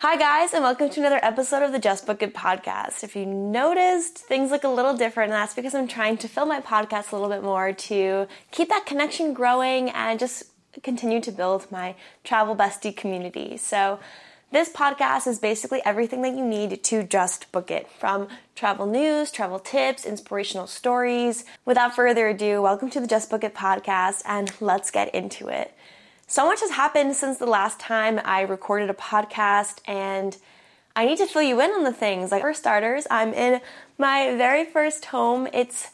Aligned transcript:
Hi, 0.00 0.16
guys, 0.16 0.54
and 0.54 0.62
welcome 0.62 0.88
to 0.90 1.00
another 1.00 1.18
episode 1.24 1.64
of 1.64 1.72
the 1.72 1.80
Just 1.80 2.06
Book 2.06 2.22
It 2.22 2.32
podcast. 2.32 3.02
If 3.02 3.16
you 3.16 3.26
noticed, 3.26 4.16
things 4.18 4.52
look 4.52 4.62
a 4.62 4.68
little 4.68 4.96
different, 4.96 5.32
and 5.32 5.42
that's 5.42 5.54
because 5.54 5.74
I'm 5.74 5.88
trying 5.88 6.18
to 6.18 6.28
fill 6.28 6.46
my 6.46 6.60
podcast 6.60 7.10
a 7.10 7.16
little 7.16 7.28
bit 7.28 7.42
more 7.42 7.72
to 7.72 8.28
keep 8.52 8.68
that 8.68 8.86
connection 8.86 9.32
growing 9.32 9.90
and 9.90 10.20
just 10.20 10.44
continue 10.84 11.20
to 11.22 11.32
build 11.32 11.72
my 11.72 11.96
travel 12.22 12.54
bestie 12.54 12.96
community. 12.96 13.56
So, 13.56 13.98
this 14.52 14.68
podcast 14.68 15.26
is 15.26 15.40
basically 15.40 15.82
everything 15.84 16.22
that 16.22 16.36
you 16.36 16.44
need 16.44 16.84
to 16.84 17.02
just 17.02 17.50
book 17.50 17.68
it 17.68 17.90
from 17.90 18.28
travel 18.54 18.86
news, 18.86 19.32
travel 19.32 19.58
tips, 19.58 20.06
inspirational 20.06 20.68
stories. 20.68 21.44
Without 21.64 21.96
further 21.96 22.28
ado, 22.28 22.62
welcome 22.62 22.88
to 22.90 23.00
the 23.00 23.08
Just 23.08 23.30
Book 23.30 23.42
It 23.42 23.52
podcast, 23.52 24.22
and 24.26 24.52
let's 24.60 24.92
get 24.92 25.12
into 25.12 25.48
it. 25.48 25.74
So 26.30 26.44
much 26.44 26.60
has 26.60 26.72
happened 26.72 27.16
since 27.16 27.38
the 27.38 27.46
last 27.46 27.80
time 27.80 28.20
I 28.22 28.42
recorded 28.42 28.90
a 28.90 28.92
podcast, 28.92 29.78
and 29.86 30.36
I 30.94 31.06
need 31.06 31.16
to 31.16 31.26
fill 31.26 31.40
you 31.40 31.58
in 31.62 31.70
on 31.70 31.84
the 31.84 31.92
things. 31.92 32.30
Like, 32.30 32.42
for 32.42 32.52
starters, 32.52 33.06
I'm 33.10 33.32
in 33.32 33.62
my 33.96 34.36
very 34.36 34.66
first 34.66 35.06
home. 35.06 35.48
It's 35.54 35.90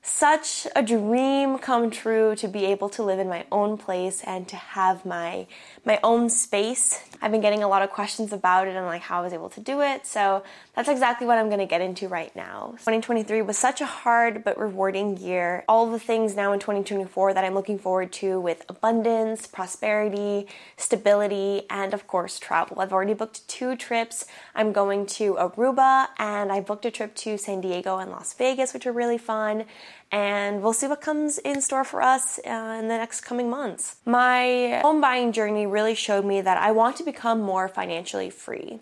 such 0.00 0.68
a 0.76 0.84
dream 0.84 1.58
come 1.58 1.90
true 1.90 2.36
to 2.36 2.46
be 2.46 2.64
able 2.66 2.90
to 2.90 3.02
live 3.02 3.18
in 3.18 3.28
my 3.28 3.44
own 3.50 3.76
place 3.76 4.22
and 4.24 4.46
to 4.48 4.56
have 4.56 5.04
my 5.04 5.48
my 5.84 5.98
own 6.04 6.30
space. 6.30 7.02
I've 7.20 7.32
been 7.32 7.40
getting 7.40 7.64
a 7.64 7.68
lot 7.68 7.82
of 7.82 7.90
questions 7.90 8.32
about 8.32 8.68
it 8.68 8.76
and 8.76 8.86
like 8.86 9.02
how 9.02 9.18
I 9.18 9.22
was 9.22 9.32
able 9.32 9.50
to 9.50 9.60
do 9.60 9.80
it. 9.80 10.06
So 10.06 10.44
that's 10.74 10.88
exactly 10.88 11.26
what 11.26 11.36
I'm 11.36 11.48
going 11.48 11.58
to 11.58 11.66
get 11.66 11.82
into 11.82 12.08
right 12.08 12.34
now. 12.34 12.70
2023 12.78 13.42
was 13.42 13.58
such 13.58 13.82
a 13.82 13.86
hard 13.86 14.42
but 14.42 14.58
rewarding 14.58 15.18
year. 15.18 15.64
All 15.68 15.90
the 15.90 15.98
things 15.98 16.34
now 16.34 16.52
in 16.54 16.60
2024 16.60 17.34
that 17.34 17.44
I'm 17.44 17.52
looking 17.52 17.78
forward 17.78 18.10
to 18.14 18.40
with 18.40 18.64
abundance, 18.70 19.46
prosperity, 19.46 20.46
stability, 20.78 21.62
and 21.68 21.92
of 21.92 22.06
course 22.06 22.38
travel. 22.38 22.80
I've 22.80 22.92
already 22.92 23.12
booked 23.12 23.46
two 23.48 23.76
trips. 23.76 24.24
I'm 24.54 24.72
going 24.72 25.04
to 25.06 25.34
Aruba 25.34 26.08
and 26.18 26.50
I 26.50 26.60
booked 26.60 26.86
a 26.86 26.90
trip 26.90 27.14
to 27.16 27.36
San 27.36 27.60
Diego 27.60 27.98
and 27.98 28.10
Las 28.10 28.32
Vegas, 28.32 28.72
which 28.72 28.86
are 28.86 28.92
really 28.92 29.18
fun 29.18 29.66
and 30.10 30.62
we'll 30.62 30.74
see 30.74 30.86
what 30.86 31.00
comes 31.00 31.38
in 31.38 31.60
store 31.60 31.84
for 31.84 32.02
us 32.02 32.38
uh, 32.46 32.76
in 32.78 32.88
the 32.88 32.96
next 32.96 33.22
coming 33.22 33.48
months. 33.48 33.96
My 34.04 34.80
home 34.82 35.00
buying 35.00 35.32
journey 35.32 35.66
really 35.66 35.94
showed 35.94 36.24
me 36.24 36.40
that 36.42 36.58
I 36.58 36.70
want 36.72 36.96
to 36.96 37.02
become 37.02 37.40
more 37.40 37.68
financially 37.68 38.30
free. 38.30 38.80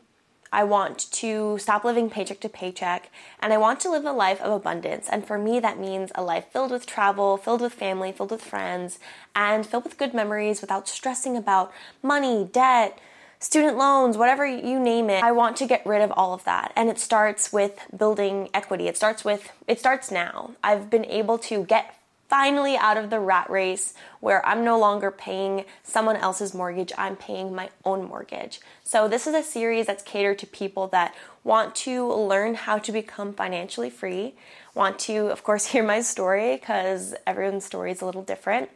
I 0.53 0.65
want 0.65 1.11
to 1.13 1.59
stop 1.59 1.85
living 1.85 2.11
paycheck 2.11 2.41
to 2.41 2.49
paycheck 2.49 3.11
and 3.41 3.53
I 3.53 3.59
want 3.59 3.81
to 3.81 3.91
live 3.91 4.05
a 4.05 4.13
life 4.13 4.41
of 4.41 4.53
abundance. 4.53 5.09
And 5.11 5.27
for 5.27 5.39
me, 5.39 5.61
that 5.61 5.79
means 5.79 6.11
a 6.15 6.23
life 6.23 6.47
filled 6.53 6.73
with 6.73 6.87
travel, 6.87 7.37
filled 7.37 7.61
with 7.61 7.73
family, 7.73 8.13
filled 8.13 8.33
with 8.33 8.43
friends, 8.43 8.99
and 9.35 9.65
filled 9.65 9.85
with 9.85 9.99
good 9.99 10.15
memories 10.15 10.61
without 10.61 10.89
stressing 10.89 11.37
about 11.37 11.73
money, 12.03 12.49
debt, 12.51 12.99
student 13.39 13.77
loans, 13.77 14.17
whatever 14.19 14.47
you 14.47 14.79
name 14.79 15.09
it. 15.09 15.25
I 15.25 15.33
want 15.33 15.57
to 15.59 15.67
get 15.67 15.87
rid 15.87 16.03
of 16.03 16.13
all 16.13 16.35
of 16.35 16.45
that. 16.45 16.73
And 16.77 16.89
it 16.89 16.99
starts 16.99 17.53
with 17.53 17.87
building 17.97 18.49
equity. 18.53 18.87
It 18.87 18.97
starts 18.97 19.25
with, 19.25 19.53
it 19.67 19.79
starts 19.79 20.11
now. 20.11 20.53
I've 20.63 20.91
been 20.91 21.07
able 21.07 21.39
to 21.39 21.65
get 21.65 21.95
finally 22.31 22.77
out 22.77 22.97
of 22.97 23.11
the 23.11 23.19
rat 23.19 23.51
race 23.51 23.93
where 24.21 24.47
I'm 24.47 24.65
no 24.65 24.79
longer 24.79 25.11
paying 25.11 25.65
someone 25.83 26.17
else's 26.17 26.55
mortgage, 26.55 26.93
I'm 26.97 27.17
paying 27.17 27.53
my 27.53 27.71
own 27.85 28.07
mortgage. 28.07 28.61
So, 28.85 29.09
this 29.09 29.27
is 29.27 29.35
a 29.35 29.43
series 29.43 29.87
that's 29.87 30.05
catered 30.05 30.39
to 30.39 30.47
people 30.47 30.87
that 30.89 31.13
want 31.43 31.75
to 31.75 32.11
learn 32.13 32.55
how 32.55 32.79
to 32.79 32.93
become 32.93 33.33
financially 33.35 33.91
free, 33.91 34.35
want 34.75 35.01
to, 35.01 35.27
of 35.27 35.43
course, 35.43 35.67
hear 35.73 35.83
my 35.83 36.01
story 36.01 36.57
because 36.57 37.15
everyone's 37.27 37.65
story 37.65 37.91
is 37.91 38.01
a 38.01 38.07
little 38.07 38.23
different. 38.23 38.71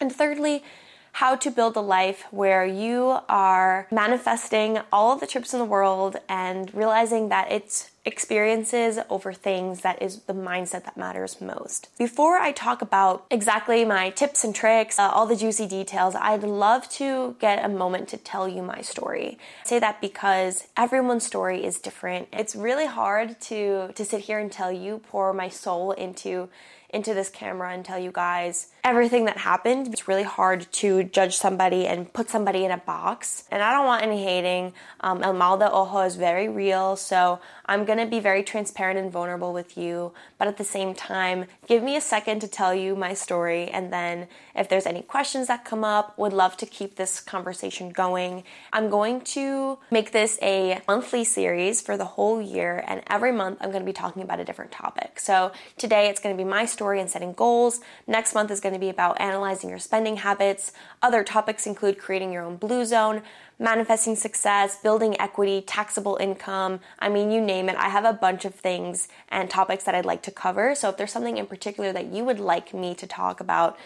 And 0.00 0.12
thirdly, 0.12 0.64
how 1.12 1.36
to 1.36 1.50
build 1.50 1.76
a 1.76 1.80
life 1.80 2.24
where 2.30 2.64
you 2.64 3.18
are 3.28 3.86
manifesting 3.90 4.80
all 4.92 5.12
of 5.12 5.20
the 5.20 5.26
trips 5.26 5.52
in 5.52 5.58
the 5.58 5.64
world 5.64 6.16
and 6.28 6.72
realizing 6.74 7.28
that 7.28 7.50
it's 7.50 7.90
experiences 8.04 8.98
over 9.10 9.32
things 9.32 9.82
that 9.82 10.00
is 10.00 10.20
the 10.22 10.32
mindset 10.32 10.84
that 10.84 10.96
matters 10.96 11.40
most. 11.40 11.88
Before 11.98 12.38
I 12.38 12.52
talk 12.52 12.80
about 12.80 13.26
exactly 13.30 13.84
my 13.84 14.10
tips 14.10 14.42
and 14.42 14.54
tricks, 14.54 14.98
uh, 14.98 15.10
all 15.10 15.26
the 15.26 15.36
juicy 15.36 15.66
details, 15.66 16.14
I'd 16.14 16.42
love 16.42 16.88
to 16.90 17.36
get 17.40 17.64
a 17.64 17.68
moment 17.68 18.08
to 18.08 18.16
tell 18.16 18.48
you 18.48 18.62
my 18.62 18.80
story. 18.80 19.38
I 19.64 19.68
say 19.68 19.78
that 19.80 20.00
because 20.00 20.66
everyone's 20.76 21.26
story 21.26 21.64
is 21.64 21.78
different. 21.78 22.28
It's 22.32 22.56
really 22.56 22.86
hard 22.86 23.40
to 23.42 23.92
to 23.94 24.04
sit 24.04 24.22
here 24.22 24.38
and 24.38 24.50
tell 24.50 24.72
you 24.72 24.98
pour 25.10 25.32
my 25.32 25.48
soul 25.48 25.92
into 25.92 26.48
into 26.92 27.14
this 27.14 27.28
camera 27.28 27.72
and 27.72 27.84
tell 27.84 27.98
you 27.98 28.10
guys 28.10 28.68
everything 28.82 29.24
that 29.26 29.38
happened. 29.38 29.88
It's 29.88 30.08
really 30.08 30.24
hard 30.24 30.66
to 30.72 31.04
judge 31.04 31.36
somebody 31.36 31.86
and 31.86 32.12
put 32.12 32.28
somebody 32.28 32.64
in 32.64 32.70
a 32.70 32.78
box. 32.78 33.44
And 33.50 33.62
I 33.62 33.72
don't 33.72 33.86
want 33.86 34.02
any 34.02 34.22
hating. 34.22 34.72
Um, 35.00 35.22
El 35.22 35.34
Mal 35.34 35.58
de 35.58 35.70
Ojo 35.70 36.00
is 36.00 36.16
very 36.16 36.48
real, 36.48 36.96
so 36.96 37.40
I'm 37.66 37.84
gonna 37.90 38.06
be 38.06 38.20
very 38.20 38.42
transparent 38.42 38.98
and 38.98 39.12
vulnerable 39.12 39.52
with 39.52 39.76
you. 39.76 40.12
But 40.38 40.48
at 40.48 40.56
the 40.56 40.64
same 40.64 40.94
time, 40.94 41.44
give 41.66 41.82
me 41.82 41.94
a 41.96 42.00
second 42.00 42.40
to 42.40 42.48
tell 42.48 42.74
you 42.74 42.96
my 42.96 43.12
story, 43.12 43.68
and 43.68 43.92
then 43.92 44.26
if 44.56 44.68
there's 44.68 44.86
any 44.86 45.02
questions 45.02 45.48
that 45.48 45.64
come 45.64 45.84
up, 45.84 46.18
would 46.18 46.32
love 46.32 46.56
to 46.58 46.66
keep 46.66 46.96
this 46.96 47.20
conversation 47.20 47.90
going. 47.90 48.44
I'm 48.72 48.88
going 48.88 49.20
to 49.36 49.78
make 49.90 50.12
this 50.12 50.38
a 50.40 50.80
monthly 50.88 51.24
series 51.24 51.82
for 51.82 51.96
the 51.98 52.06
whole 52.16 52.40
year, 52.40 52.82
and 52.86 53.02
every 53.08 53.32
month 53.32 53.58
I'm 53.60 53.70
gonna 53.70 53.84
be 53.84 53.92
talking 53.92 54.22
about 54.22 54.40
a 54.40 54.44
different 54.44 54.72
topic. 54.72 55.20
So 55.20 55.52
today 55.76 56.08
it's 56.08 56.20
gonna 56.20 56.34
be 56.34 56.44
my 56.44 56.64
story 56.64 56.98
and 57.00 57.10
setting 57.10 57.34
goals. 57.34 57.80
Next 58.06 58.34
month 58.34 58.50
is 58.50 58.60
gonna 58.60 58.70
to 58.80 58.86
be 58.86 58.88
about 58.88 59.20
analyzing 59.20 59.68
your 59.68 59.78
spending 59.78 60.16
habits. 60.16 60.72
Other 61.02 61.22
topics 61.22 61.66
include 61.66 61.98
creating 61.98 62.32
your 62.32 62.44
own 62.44 62.56
blue 62.56 62.84
zone, 62.84 63.22
manifesting 63.60 64.16
success, 64.16 64.78
building 64.82 65.20
equity, 65.20 65.60
taxable 65.60 66.16
income. 66.16 66.80
I 66.98 67.10
mean, 67.10 67.30
you 67.30 67.40
name 67.40 67.68
it. 67.68 67.76
I 67.76 67.90
have 67.90 68.06
a 68.06 68.12
bunch 68.12 68.44
of 68.46 68.54
things 68.54 69.06
and 69.28 69.50
topics 69.50 69.84
that 69.84 69.94
I'd 69.94 70.06
like 70.06 70.22
to 70.22 70.30
cover. 70.30 70.74
So 70.74 70.88
if 70.88 70.96
there's 70.96 71.12
something 71.12 71.36
in 71.36 71.46
particular 71.46 71.92
that 71.92 72.06
you 72.06 72.24
would 72.24 72.40
like 72.40 72.72
me 72.72 72.94
to 72.94 73.06
talk 73.06 73.38
about, 73.38 73.78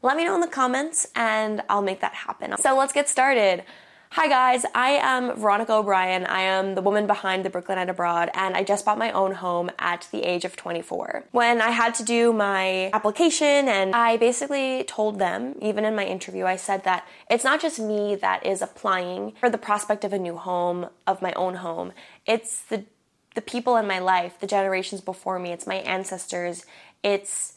let 0.00 0.16
me 0.16 0.24
know 0.24 0.34
in 0.34 0.40
the 0.40 0.48
comments 0.48 1.08
and 1.14 1.62
I'll 1.68 1.82
make 1.82 2.00
that 2.00 2.14
happen. 2.14 2.56
So 2.58 2.76
let's 2.76 2.92
get 2.92 3.08
started. 3.08 3.64
Hi 4.12 4.26
guys, 4.26 4.64
I 4.74 4.92
am 4.92 5.36
Veronica 5.36 5.74
O'Brien. 5.74 6.24
I 6.24 6.40
am 6.40 6.74
the 6.74 6.80
woman 6.80 7.06
behind 7.06 7.44
the 7.44 7.50
Brooklynite 7.50 7.90
Abroad, 7.90 8.30
and 8.32 8.56
I 8.56 8.64
just 8.64 8.86
bought 8.86 8.96
my 8.96 9.12
own 9.12 9.32
home 9.32 9.70
at 9.78 10.08
the 10.10 10.22
age 10.22 10.46
of 10.46 10.56
24. 10.56 11.26
When 11.30 11.60
I 11.60 11.70
had 11.70 11.94
to 11.96 12.02
do 12.02 12.32
my 12.32 12.90
application, 12.94 13.68
and 13.68 13.94
I 13.94 14.16
basically 14.16 14.82
told 14.84 15.18
them, 15.18 15.56
even 15.60 15.84
in 15.84 15.94
my 15.94 16.06
interview, 16.06 16.46
I 16.46 16.56
said 16.56 16.84
that 16.84 17.06
it's 17.30 17.44
not 17.44 17.60
just 17.60 17.78
me 17.78 18.14
that 18.16 18.46
is 18.46 18.62
applying 18.62 19.34
for 19.38 19.50
the 19.50 19.58
prospect 19.58 20.04
of 20.04 20.14
a 20.14 20.18
new 20.18 20.38
home, 20.38 20.88
of 21.06 21.20
my 21.20 21.34
own 21.34 21.56
home. 21.56 21.92
It's 22.26 22.62
the 22.62 22.84
the 23.34 23.42
people 23.42 23.76
in 23.76 23.86
my 23.86 23.98
life, 23.98 24.40
the 24.40 24.46
generations 24.46 25.02
before 25.02 25.38
me, 25.38 25.52
it's 25.52 25.66
my 25.66 25.76
ancestors, 25.76 26.64
it's 27.04 27.52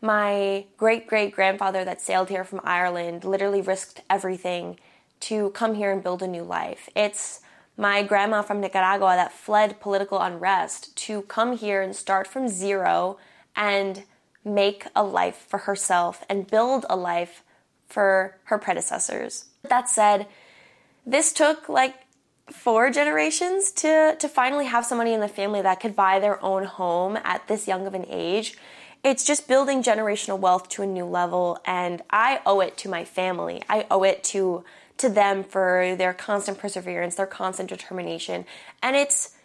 my 0.00 0.66
great 0.76 1.08
great 1.08 1.32
grandfather 1.32 1.84
that 1.84 2.00
sailed 2.00 2.28
here 2.28 2.44
from 2.44 2.60
Ireland, 2.62 3.24
literally 3.24 3.60
risked 3.60 4.02
everything 4.08 4.78
to 5.20 5.50
come 5.50 5.74
here 5.74 5.90
and 5.90 6.02
build 6.02 6.22
a 6.22 6.28
new 6.28 6.42
life. 6.42 6.88
It's 6.94 7.40
my 7.76 8.02
grandma 8.02 8.42
from 8.42 8.60
Nicaragua 8.60 9.14
that 9.16 9.32
fled 9.32 9.80
political 9.80 10.20
unrest 10.20 10.96
to 10.96 11.22
come 11.22 11.56
here 11.56 11.82
and 11.82 11.94
start 11.94 12.26
from 12.26 12.48
zero 12.48 13.18
and 13.54 14.04
make 14.44 14.86
a 14.94 15.02
life 15.02 15.46
for 15.48 15.58
herself 15.58 16.24
and 16.28 16.46
build 16.46 16.86
a 16.88 16.96
life 16.96 17.42
for 17.86 18.38
her 18.44 18.58
predecessors. 18.58 19.46
That 19.68 19.88
said, 19.88 20.26
this 21.04 21.32
took 21.32 21.68
like 21.68 21.94
four 22.50 22.90
generations 22.90 23.72
to 23.72 24.16
to 24.18 24.28
finally 24.28 24.66
have 24.66 24.86
somebody 24.86 25.12
in 25.12 25.20
the 25.20 25.28
family 25.28 25.60
that 25.62 25.80
could 25.80 25.96
buy 25.96 26.20
their 26.20 26.42
own 26.44 26.64
home 26.64 27.18
at 27.24 27.46
this 27.48 27.66
young 27.66 27.86
of 27.86 27.94
an 27.94 28.06
age. 28.08 28.56
It's 29.02 29.24
just 29.24 29.48
building 29.48 29.82
generational 29.82 30.38
wealth 30.38 30.68
to 30.70 30.82
a 30.82 30.86
new 30.86 31.04
level 31.04 31.58
and 31.64 32.02
I 32.10 32.40
owe 32.46 32.60
it 32.60 32.76
to 32.78 32.88
my 32.88 33.04
family. 33.04 33.62
I 33.68 33.86
owe 33.90 34.04
it 34.04 34.22
to 34.24 34.64
to 34.98 35.08
them 35.08 35.44
for 35.44 35.94
their 35.96 36.12
constant 36.12 36.58
perseverance, 36.58 37.14
their 37.14 37.26
constant 37.26 37.68
determination. 37.68 38.44
And 38.82 38.96
it's 38.96 39.36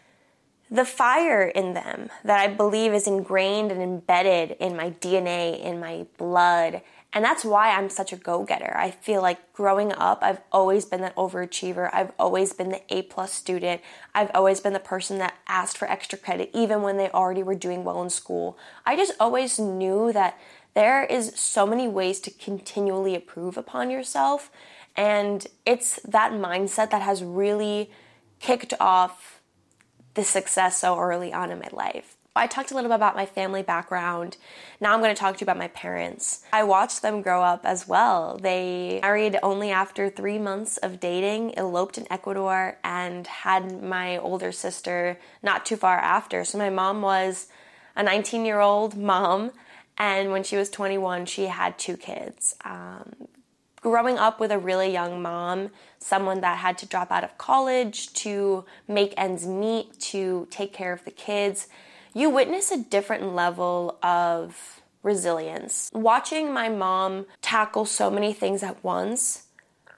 the 0.69 0.85
fire 0.85 1.43
in 1.43 1.73
them 1.73 2.09
that 2.23 2.39
I 2.39 2.47
believe 2.47 2.93
is 2.93 3.05
ingrained 3.05 3.71
and 3.71 3.81
embedded 3.81 4.51
in 4.51 4.77
my 4.77 4.91
DNA, 4.91 5.59
in 5.61 5.81
my 5.81 6.05
blood. 6.17 6.81
And 7.13 7.25
that's 7.25 7.43
why 7.43 7.71
I'm 7.71 7.89
such 7.89 8.13
a 8.13 8.15
go 8.15 8.45
getter. 8.45 8.73
I 8.77 8.91
feel 8.91 9.21
like 9.21 9.51
growing 9.51 9.91
up, 9.91 10.19
I've 10.21 10.39
always 10.49 10.85
been 10.85 11.01
that 11.01 11.15
overachiever. 11.17 11.89
I've 11.91 12.13
always 12.17 12.53
been 12.53 12.69
the 12.69 12.81
A 12.89 13.01
plus 13.01 13.33
student. 13.33 13.81
I've 14.15 14.31
always 14.33 14.61
been 14.61 14.71
the 14.71 14.79
person 14.79 15.17
that 15.17 15.35
asked 15.45 15.77
for 15.77 15.91
extra 15.91 16.17
credit, 16.17 16.49
even 16.53 16.81
when 16.81 16.95
they 16.95 17.09
already 17.09 17.43
were 17.43 17.55
doing 17.55 17.83
well 17.83 18.01
in 18.01 18.09
school. 18.09 18.57
I 18.85 18.95
just 18.95 19.11
always 19.19 19.59
knew 19.59 20.13
that 20.13 20.39
there 20.73 21.03
is 21.03 21.33
so 21.35 21.67
many 21.67 21.89
ways 21.89 22.21
to 22.21 22.31
continually 22.31 23.13
improve 23.13 23.57
upon 23.57 23.91
yourself 23.91 24.49
and 24.95 25.45
it's 25.65 25.99
that 26.01 26.31
mindset 26.31 26.91
that 26.91 27.01
has 27.01 27.23
really 27.23 27.89
kicked 28.39 28.73
off 28.79 29.41
the 30.13 30.23
success 30.23 30.79
so 30.79 30.99
early 30.99 31.31
on 31.31 31.51
in 31.51 31.59
my 31.59 31.69
life. 31.71 32.17
I 32.33 32.47
talked 32.47 32.71
a 32.71 32.75
little 32.75 32.89
bit 32.89 32.95
about 32.95 33.15
my 33.15 33.25
family 33.25 33.61
background. 33.61 34.37
Now 34.79 34.93
I'm 34.93 35.01
going 35.01 35.13
to 35.13 35.19
talk 35.19 35.35
to 35.35 35.41
you 35.41 35.45
about 35.45 35.57
my 35.57 35.67
parents. 35.67 36.43
I 36.53 36.63
watched 36.63 37.01
them 37.01 37.21
grow 37.21 37.43
up 37.43 37.65
as 37.65 37.89
well. 37.89 38.37
They 38.41 38.99
married 39.01 39.37
only 39.43 39.71
after 39.71 40.09
three 40.09 40.39
months 40.39 40.77
of 40.77 41.01
dating, 41.01 41.57
eloped 41.57 41.97
in 41.97 42.07
Ecuador, 42.09 42.77
and 42.85 43.27
had 43.27 43.83
my 43.83 44.17
older 44.17 44.53
sister 44.53 45.19
not 45.43 45.65
too 45.65 45.75
far 45.75 45.97
after. 45.97 46.45
So 46.45 46.57
my 46.57 46.69
mom 46.69 47.01
was 47.01 47.47
a 47.97 48.03
19 48.03 48.45
year 48.45 48.61
old 48.61 48.95
mom, 48.95 49.51
and 49.97 50.31
when 50.31 50.43
she 50.43 50.55
was 50.55 50.69
21, 50.69 51.25
she 51.25 51.47
had 51.47 51.77
two 51.77 51.97
kids. 51.97 52.55
Um, 52.63 53.27
growing 53.81 54.17
up 54.17 54.39
with 54.39 54.51
a 54.51 54.59
really 54.59 54.91
young 54.91 55.21
mom, 55.21 55.71
someone 55.99 56.41
that 56.41 56.59
had 56.59 56.77
to 56.77 56.85
drop 56.85 57.11
out 57.11 57.23
of 57.23 57.37
college 57.37 58.13
to 58.13 58.63
make 58.87 59.13
ends 59.17 59.45
meet, 59.45 59.99
to 59.99 60.47
take 60.51 60.71
care 60.71 60.93
of 60.93 61.03
the 61.03 61.11
kids, 61.11 61.67
you 62.13 62.29
witness 62.29 62.71
a 62.71 62.77
different 62.77 63.35
level 63.35 63.97
of 64.03 64.81
resilience. 65.03 65.89
Watching 65.93 66.53
my 66.53 66.69
mom 66.69 67.25
tackle 67.41 67.85
so 67.85 68.11
many 68.11 68.33
things 68.33 68.61
at 68.63 68.83
once 68.83 69.47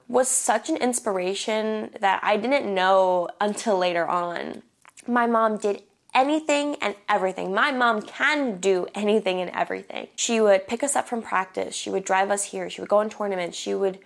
was 0.07 0.27
such 0.27 0.69
an 0.69 0.77
inspiration 0.77 1.89
that 1.99 2.19
I 2.23 2.37
didn't 2.37 2.73
know 2.73 3.29
until 3.41 3.77
later 3.77 4.07
on. 4.07 4.63
My 5.07 5.27
mom 5.27 5.57
did 5.57 5.83
anything 6.13 6.75
and 6.81 6.95
everything. 7.09 7.53
My 7.53 7.71
mom 7.71 8.01
can 8.01 8.59
do 8.59 8.87
anything 8.93 9.41
and 9.41 9.51
everything. 9.51 10.07
She 10.15 10.39
would 10.39 10.67
pick 10.67 10.83
us 10.83 10.95
up 10.95 11.07
from 11.07 11.21
practice, 11.21 11.75
she 11.75 11.89
would 11.89 12.05
drive 12.05 12.31
us 12.31 12.45
here, 12.45 12.69
she 12.69 12.81
would 12.81 12.89
go 12.89 12.97
on 12.97 13.09
tournaments, 13.09 13.57
she 13.57 13.73
would 13.73 13.99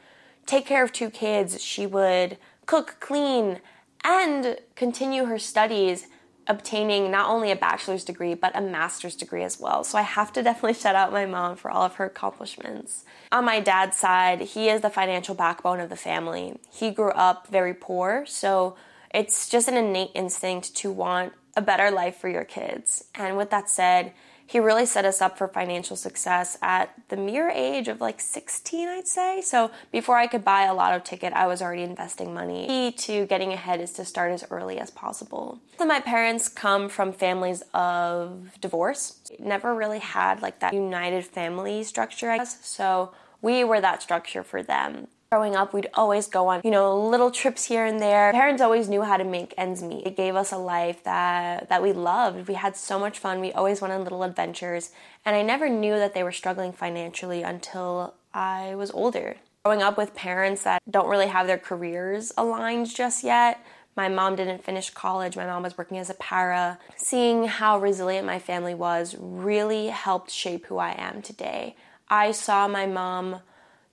take 0.46 0.66
care 0.66 0.84
of 0.84 0.94
two 0.94 1.10
kids, 1.10 1.62
she 1.62 1.86
would 1.86 2.38
cook, 2.66 2.98
clean, 3.00 3.60
and 4.04 4.58
continue 4.76 5.26
her 5.26 5.40
studies 5.40 6.08
obtaining 6.48 7.12
not 7.12 7.30
only 7.30 7.52
a 7.52 7.56
bachelor's 7.56 8.06
degree 8.06 8.34
but 8.34 8.56
a 8.56 8.62
master's 8.62 9.16
degree 9.16 9.44
as 9.44 9.60
well. 9.60 9.84
So 9.84 9.98
I 9.98 10.02
have 10.02 10.32
to 10.34 10.44
definitely 10.44 10.76
shout 10.76 10.96
out 10.96 11.12
my 11.12 11.26
mom 11.26 11.58
for 11.58 11.70
all 11.70 11.84
of 11.84 11.96
her 11.96 12.06
accomplishments. 12.06 13.04
On 13.32 13.44
my 13.44 13.60
dad's 13.60 13.98
side, 13.98 14.42
he 14.42 14.70
is 14.70 14.82
the 14.82 14.90
financial 14.90 15.36
backbone 15.36 15.80
of 15.80 15.90
the 15.90 15.98
family. 15.98 16.58
He 16.72 16.92
grew 16.92 17.12
up 17.12 17.48
very 17.48 17.74
poor, 17.74 18.26
so 18.26 18.76
it's 19.14 19.50
just 19.50 19.68
an 19.68 19.76
innate 19.76 20.12
instinct 20.14 20.76
to 20.78 20.92
want 20.92 21.34
a 21.58 21.62
better 21.62 21.92
life 21.92 22.16
for 22.16 22.30
your 22.30 22.46
kids. 22.46 23.04
And 23.16 23.36
with 23.36 23.50
that 23.50 23.70
said, 23.70 24.14
he 24.46 24.60
really 24.60 24.86
set 24.86 25.04
us 25.04 25.22
up 25.22 25.38
for 25.38 25.50
financial 25.50 25.98
success 25.98 26.58
at 26.62 26.94
the 27.10 27.18
mere 27.18 27.50
age 27.50 27.90
of 27.90 28.00
like 28.00 28.22
16, 28.22 28.88
I'd 28.88 29.08
say. 29.08 29.42
So 29.42 29.72
before 29.92 30.18
I 30.18 30.28
could 30.28 30.46
buy 30.46 30.64
a 30.64 30.74
lotto 30.74 31.00
ticket, 31.00 31.34
I 31.34 31.48
was 31.48 31.62
already 31.62 31.82
investing 31.84 32.34
money. 32.34 32.66
Key 32.66 32.92
to 32.92 33.26
getting 33.26 33.52
ahead 33.52 33.82
is 33.82 33.92
to 33.94 34.06
start 34.06 34.32
as 34.32 34.46
early 34.50 34.80
as 34.80 34.90
possible. 34.90 35.60
So 35.78 35.86
my 35.86 36.00
parents 36.00 36.48
come 36.48 36.88
from 36.88 37.12
families 37.12 37.62
of 37.74 38.58
divorce. 38.62 39.20
Never 39.38 39.76
really 39.76 40.00
had 40.00 40.42
like 40.42 40.62
that 40.62 40.74
united 40.74 41.26
family 41.26 41.84
structure, 41.84 42.30
I 42.30 42.38
guess. 42.38 42.66
So 42.66 43.12
we 43.42 43.66
were 43.66 43.82
that 43.82 44.02
structure 44.02 44.44
for 44.44 44.64
them. 44.64 45.08
Growing 45.30 45.58
up, 45.58 45.74
we'd 45.74 45.90
always 45.94 46.28
go 46.28 46.48
on, 46.48 46.62
you 46.64 46.72
know, 46.72 46.98
little 46.98 47.32
trips 47.32 47.66
here 47.66 47.86
and 47.86 48.00
there. 48.00 48.32
Parents 48.32 48.62
always 48.62 48.88
knew 48.88 49.02
how 49.02 49.18
to 49.18 49.26
make 49.26 49.54
ends 49.58 49.84
meet. 49.84 50.08
It 50.08 50.16
gave 50.16 50.38
us 50.38 50.54
a 50.54 50.58
life 50.58 51.04
that 51.04 51.68
that 51.68 51.84
we 51.84 51.92
loved. 51.92 52.48
We 52.48 52.54
had 52.54 52.78
so 52.78 52.98
much 52.98 53.20
fun. 53.20 53.42
We 53.42 53.52
always 53.52 53.82
went 53.82 53.94
on 53.94 54.04
little 54.04 54.24
adventures, 54.24 54.92
and 55.26 55.36
I 55.36 55.42
never 55.42 55.68
knew 55.68 55.96
that 55.96 56.14
they 56.14 56.24
were 56.24 56.32
struggling 56.32 56.72
financially 56.72 57.42
until 57.42 58.14
I 58.34 58.76
was 58.76 58.90
older. 58.92 59.36
Growing 59.66 59.82
up 59.82 59.98
with 59.98 60.16
parents 60.16 60.64
that 60.64 60.82
don't 60.90 61.10
really 61.10 61.28
have 61.28 61.46
their 61.46 61.58
careers 61.58 62.32
aligned 62.38 62.88
just 62.96 63.22
yet, 63.22 63.62
my 63.98 64.08
mom 64.08 64.38
didn't 64.38 64.64
finish 64.64 64.92
college. 64.92 65.36
My 65.36 65.46
mom 65.46 65.64
was 65.64 65.78
working 65.78 65.98
as 65.98 66.10
a 66.10 66.14
para. 66.14 66.80
Seeing 66.96 67.48
how 67.48 67.80
resilient 67.80 68.26
my 68.26 68.40
family 68.40 68.76
was 68.76 69.14
really 69.20 69.88
helped 69.88 70.32
shape 70.32 70.68
who 70.68 70.78
I 70.78 70.92
am 70.98 71.22
today. 71.22 71.76
I 72.08 72.32
saw 72.32 72.70
my 72.70 72.86
mom 72.86 73.42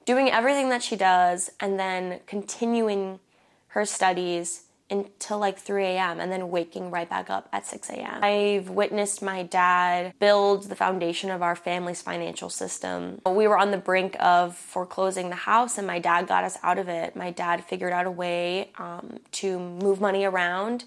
doing 0.04 0.30
everything 0.30 0.68
that 0.70 0.82
she 0.82 0.96
does 0.96 1.50
and 1.60 1.78
then 1.78 2.20
continuing 2.26 3.20
her 3.68 3.84
studies 3.84 4.64
until 4.90 5.38
like 5.38 5.58
3 5.58 5.84
a.m. 5.84 6.20
and 6.20 6.30
then 6.30 6.50
waking 6.50 6.90
right 6.90 7.08
back 7.08 7.30
up 7.30 7.48
at 7.52 7.66
6 7.66 7.88
a.m. 7.90 8.22
I've 8.22 8.68
witnessed 8.68 9.22
my 9.22 9.42
dad 9.42 10.12
build 10.20 10.68
the 10.68 10.76
foundation 10.76 11.30
of 11.30 11.42
our 11.42 11.56
family's 11.56 12.02
financial 12.02 12.50
system. 12.50 13.20
We 13.26 13.48
were 13.48 13.58
on 13.58 13.70
the 13.70 13.78
brink 13.78 14.14
of 14.20 14.54
foreclosing 14.54 15.30
the 15.30 15.36
house 15.36 15.78
and 15.78 15.86
my 15.86 15.98
dad 15.98 16.26
got 16.26 16.44
us 16.44 16.58
out 16.62 16.78
of 16.78 16.88
it. 16.88 17.16
My 17.16 17.30
dad 17.30 17.64
figured 17.64 17.92
out 17.92 18.06
a 18.06 18.10
way 18.10 18.70
um, 18.78 19.18
to 19.32 19.58
move 19.58 20.00
money 20.00 20.24
around 20.24 20.84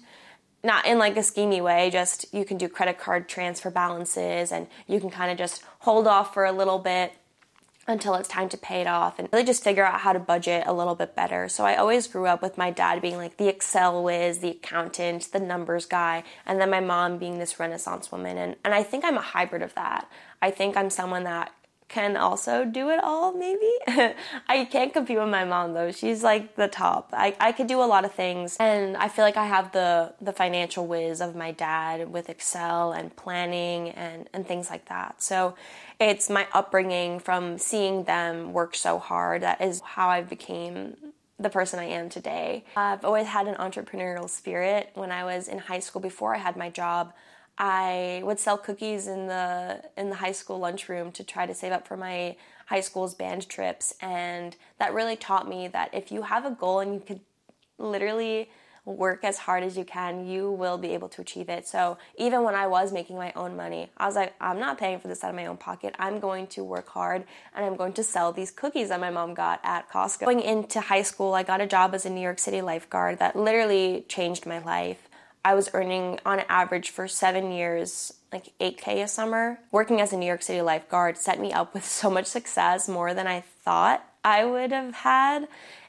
not 0.64 0.86
in 0.86 0.98
like 0.98 1.16
a 1.16 1.20
schemy 1.20 1.62
way, 1.62 1.88
just 1.88 2.26
you 2.34 2.44
can 2.44 2.58
do 2.58 2.68
credit 2.68 2.98
card 2.98 3.28
transfer 3.28 3.70
balances 3.70 4.50
and 4.50 4.66
you 4.88 4.98
can 4.98 5.08
kind 5.08 5.30
of 5.30 5.38
just 5.38 5.62
hold 5.80 6.06
off 6.06 6.34
for 6.34 6.44
a 6.44 6.52
little 6.52 6.78
bit 6.78 7.12
until 7.88 8.14
it's 8.14 8.28
time 8.28 8.48
to 8.50 8.58
pay 8.58 8.82
it 8.82 8.86
off 8.86 9.18
and 9.18 9.28
really 9.32 9.44
just 9.44 9.64
figure 9.64 9.84
out 9.84 10.00
how 10.00 10.12
to 10.12 10.18
budget 10.18 10.64
a 10.66 10.72
little 10.72 10.94
bit 10.94 11.16
better. 11.16 11.48
So 11.48 11.64
I 11.64 11.76
always 11.76 12.06
grew 12.06 12.26
up 12.26 12.42
with 12.42 12.58
my 12.58 12.70
dad 12.70 13.00
being 13.00 13.16
like 13.16 13.38
the 13.38 13.48
Excel 13.48 14.04
whiz, 14.04 14.38
the 14.38 14.50
accountant, 14.50 15.32
the 15.32 15.40
numbers 15.40 15.86
guy, 15.86 16.22
and 16.44 16.60
then 16.60 16.70
my 16.70 16.80
mom 16.80 17.18
being 17.18 17.38
this 17.38 17.58
renaissance 17.58 18.12
woman. 18.12 18.36
And, 18.36 18.56
and 18.64 18.74
I 18.74 18.82
think 18.82 19.04
I'm 19.04 19.16
a 19.16 19.22
hybrid 19.22 19.62
of 19.62 19.74
that. 19.74 20.08
I 20.40 20.50
think 20.50 20.76
I'm 20.76 20.90
someone 20.90 21.24
that 21.24 21.50
can 21.88 22.16
also 22.16 22.64
do 22.64 22.90
it 22.90 23.00
all, 23.02 23.32
maybe. 23.32 23.70
I 24.48 24.66
can't 24.70 24.92
compete 24.92 25.18
with 25.18 25.28
my 25.28 25.44
mom 25.44 25.72
though. 25.72 25.90
She's 25.90 26.22
like 26.22 26.54
the 26.56 26.68
top. 26.68 27.10
I, 27.12 27.34
I 27.40 27.52
could 27.52 27.66
do 27.66 27.82
a 27.82 27.84
lot 27.84 28.04
of 28.04 28.12
things 28.12 28.56
and 28.60 28.96
I 28.96 29.08
feel 29.08 29.24
like 29.24 29.36
I 29.36 29.46
have 29.46 29.72
the 29.72 30.14
the 30.20 30.32
financial 30.32 30.86
whiz 30.86 31.20
of 31.20 31.34
my 31.34 31.50
dad 31.52 32.12
with 32.12 32.28
Excel 32.28 32.92
and 32.92 33.14
planning 33.16 33.90
and, 33.90 34.28
and 34.34 34.46
things 34.46 34.68
like 34.70 34.88
that. 34.88 35.22
So 35.22 35.54
it's 35.98 36.28
my 36.28 36.46
upbringing 36.52 37.20
from 37.20 37.58
seeing 37.58 38.04
them 38.04 38.52
work 38.52 38.74
so 38.74 38.98
hard 38.98 39.42
that 39.42 39.60
is 39.60 39.80
how 39.80 40.08
I 40.08 40.22
became 40.22 40.96
the 41.38 41.50
person 41.50 41.78
I 41.78 41.84
am 41.84 42.08
today. 42.08 42.64
I've 42.76 43.04
always 43.04 43.28
had 43.28 43.46
an 43.46 43.54
entrepreneurial 43.54 44.28
spirit. 44.28 44.90
When 44.94 45.12
I 45.12 45.24
was 45.24 45.48
in 45.48 45.58
high 45.58 45.78
school 45.78 46.02
before 46.02 46.34
I 46.34 46.38
had 46.38 46.56
my 46.56 46.68
job, 46.68 47.12
I 47.58 48.22
would 48.24 48.38
sell 48.38 48.56
cookies 48.56 49.08
in 49.08 49.26
the 49.26 49.82
in 49.96 50.10
the 50.10 50.16
high 50.16 50.32
school 50.32 50.58
lunchroom 50.58 51.10
to 51.12 51.24
try 51.24 51.44
to 51.44 51.54
save 51.54 51.72
up 51.72 51.88
for 51.88 51.96
my 51.96 52.36
high 52.66 52.80
school's 52.80 53.14
band 53.14 53.48
trips 53.48 53.94
and 54.00 54.54
that 54.78 54.94
really 54.94 55.16
taught 55.16 55.48
me 55.48 55.68
that 55.68 55.92
if 55.92 56.12
you 56.12 56.22
have 56.22 56.44
a 56.44 56.50
goal 56.50 56.80
and 56.80 56.94
you 56.94 57.00
could 57.00 57.20
literally 57.78 58.48
work 58.88 59.22
as 59.22 59.38
hard 59.38 59.62
as 59.62 59.76
you 59.76 59.84
can, 59.84 60.26
you 60.26 60.50
will 60.50 60.78
be 60.78 60.94
able 60.94 61.08
to 61.10 61.20
achieve 61.20 61.48
it. 61.48 61.66
So, 61.66 61.98
even 62.16 62.42
when 62.42 62.54
I 62.54 62.66
was 62.66 62.92
making 62.92 63.16
my 63.16 63.32
own 63.36 63.56
money, 63.56 63.90
I 63.96 64.06
was 64.06 64.16
like, 64.16 64.34
I'm 64.40 64.58
not 64.58 64.78
paying 64.78 64.98
for 64.98 65.08
this 65.08 65.22
out 65.22 65.30
of 65.30 65.36
my 65.36 65.46
own 65.46 65.58
pocket. 65.58 65.94
I'm 65.98 66.18
going 66.18 66.46
to 66.48 66.64
work 66.64 66.88
hard 66.88 67.24
and 67.54 67.64
I'm 67.64 67.76
going 67.76 67.92
to 67.94 68.02
sell 68.02 68.32
these 68.32 68.50
cookies 68.50 68.88
that 68.88 69.00
my 69.00 69.10
mom 69.10 69.34
got 69.34 69.60
at 69.62 69.90
Costco. 69.90 70.24
Going 70.24 70.40
into 70.40 70.80
high 70.80 71.02
school, 71.02 71.34
I 71.34 71.42
got 71.42 71.60
a 71.60 71.66
job 71.66 71.94
as 71.94 72.06
a 72.06 72.10
New 72.10 72.20
York 72.20 72.38
City 72.38 72.62
lifeguard 72.62 73.18
that 73.18 73.36
literally 73.36 74.04
changed 74.08 74.46
my 74.46 74.58
life. 74.58 75.07
I 75.48 75.54
was 75.54 75.70
earning 75.72 76.20
on 76.26 76.40
average 76.50 76.90
for 76.90 77.08
seven 77.08 77.52
years 77.52 78.12
like 78.30 78.52
8K 78.60 79.02
a 79.02 79.08
summer. 79.08 79.58
Working 79.72 79.98
as 79.98 80.12
a 80.12 80.18
New 80.18 80.26
York 80.26 80.42
City 80.42 80.60
lifeguard 80.60 81.16
set 81.16 81.40
me 81.40 81.54
up 81.54 81.72
with 81.72 81.86
so 82.00 82.10
much 82.10 82.26
success, 82.26 82.86
more 82.86 83.14
than 83.14 83.26
I 83.26 83.40
thought 83.64 84.04
I 84.22 84.44
would 84.44 84.72
have 84.72 84.92
had. 84.92 85.48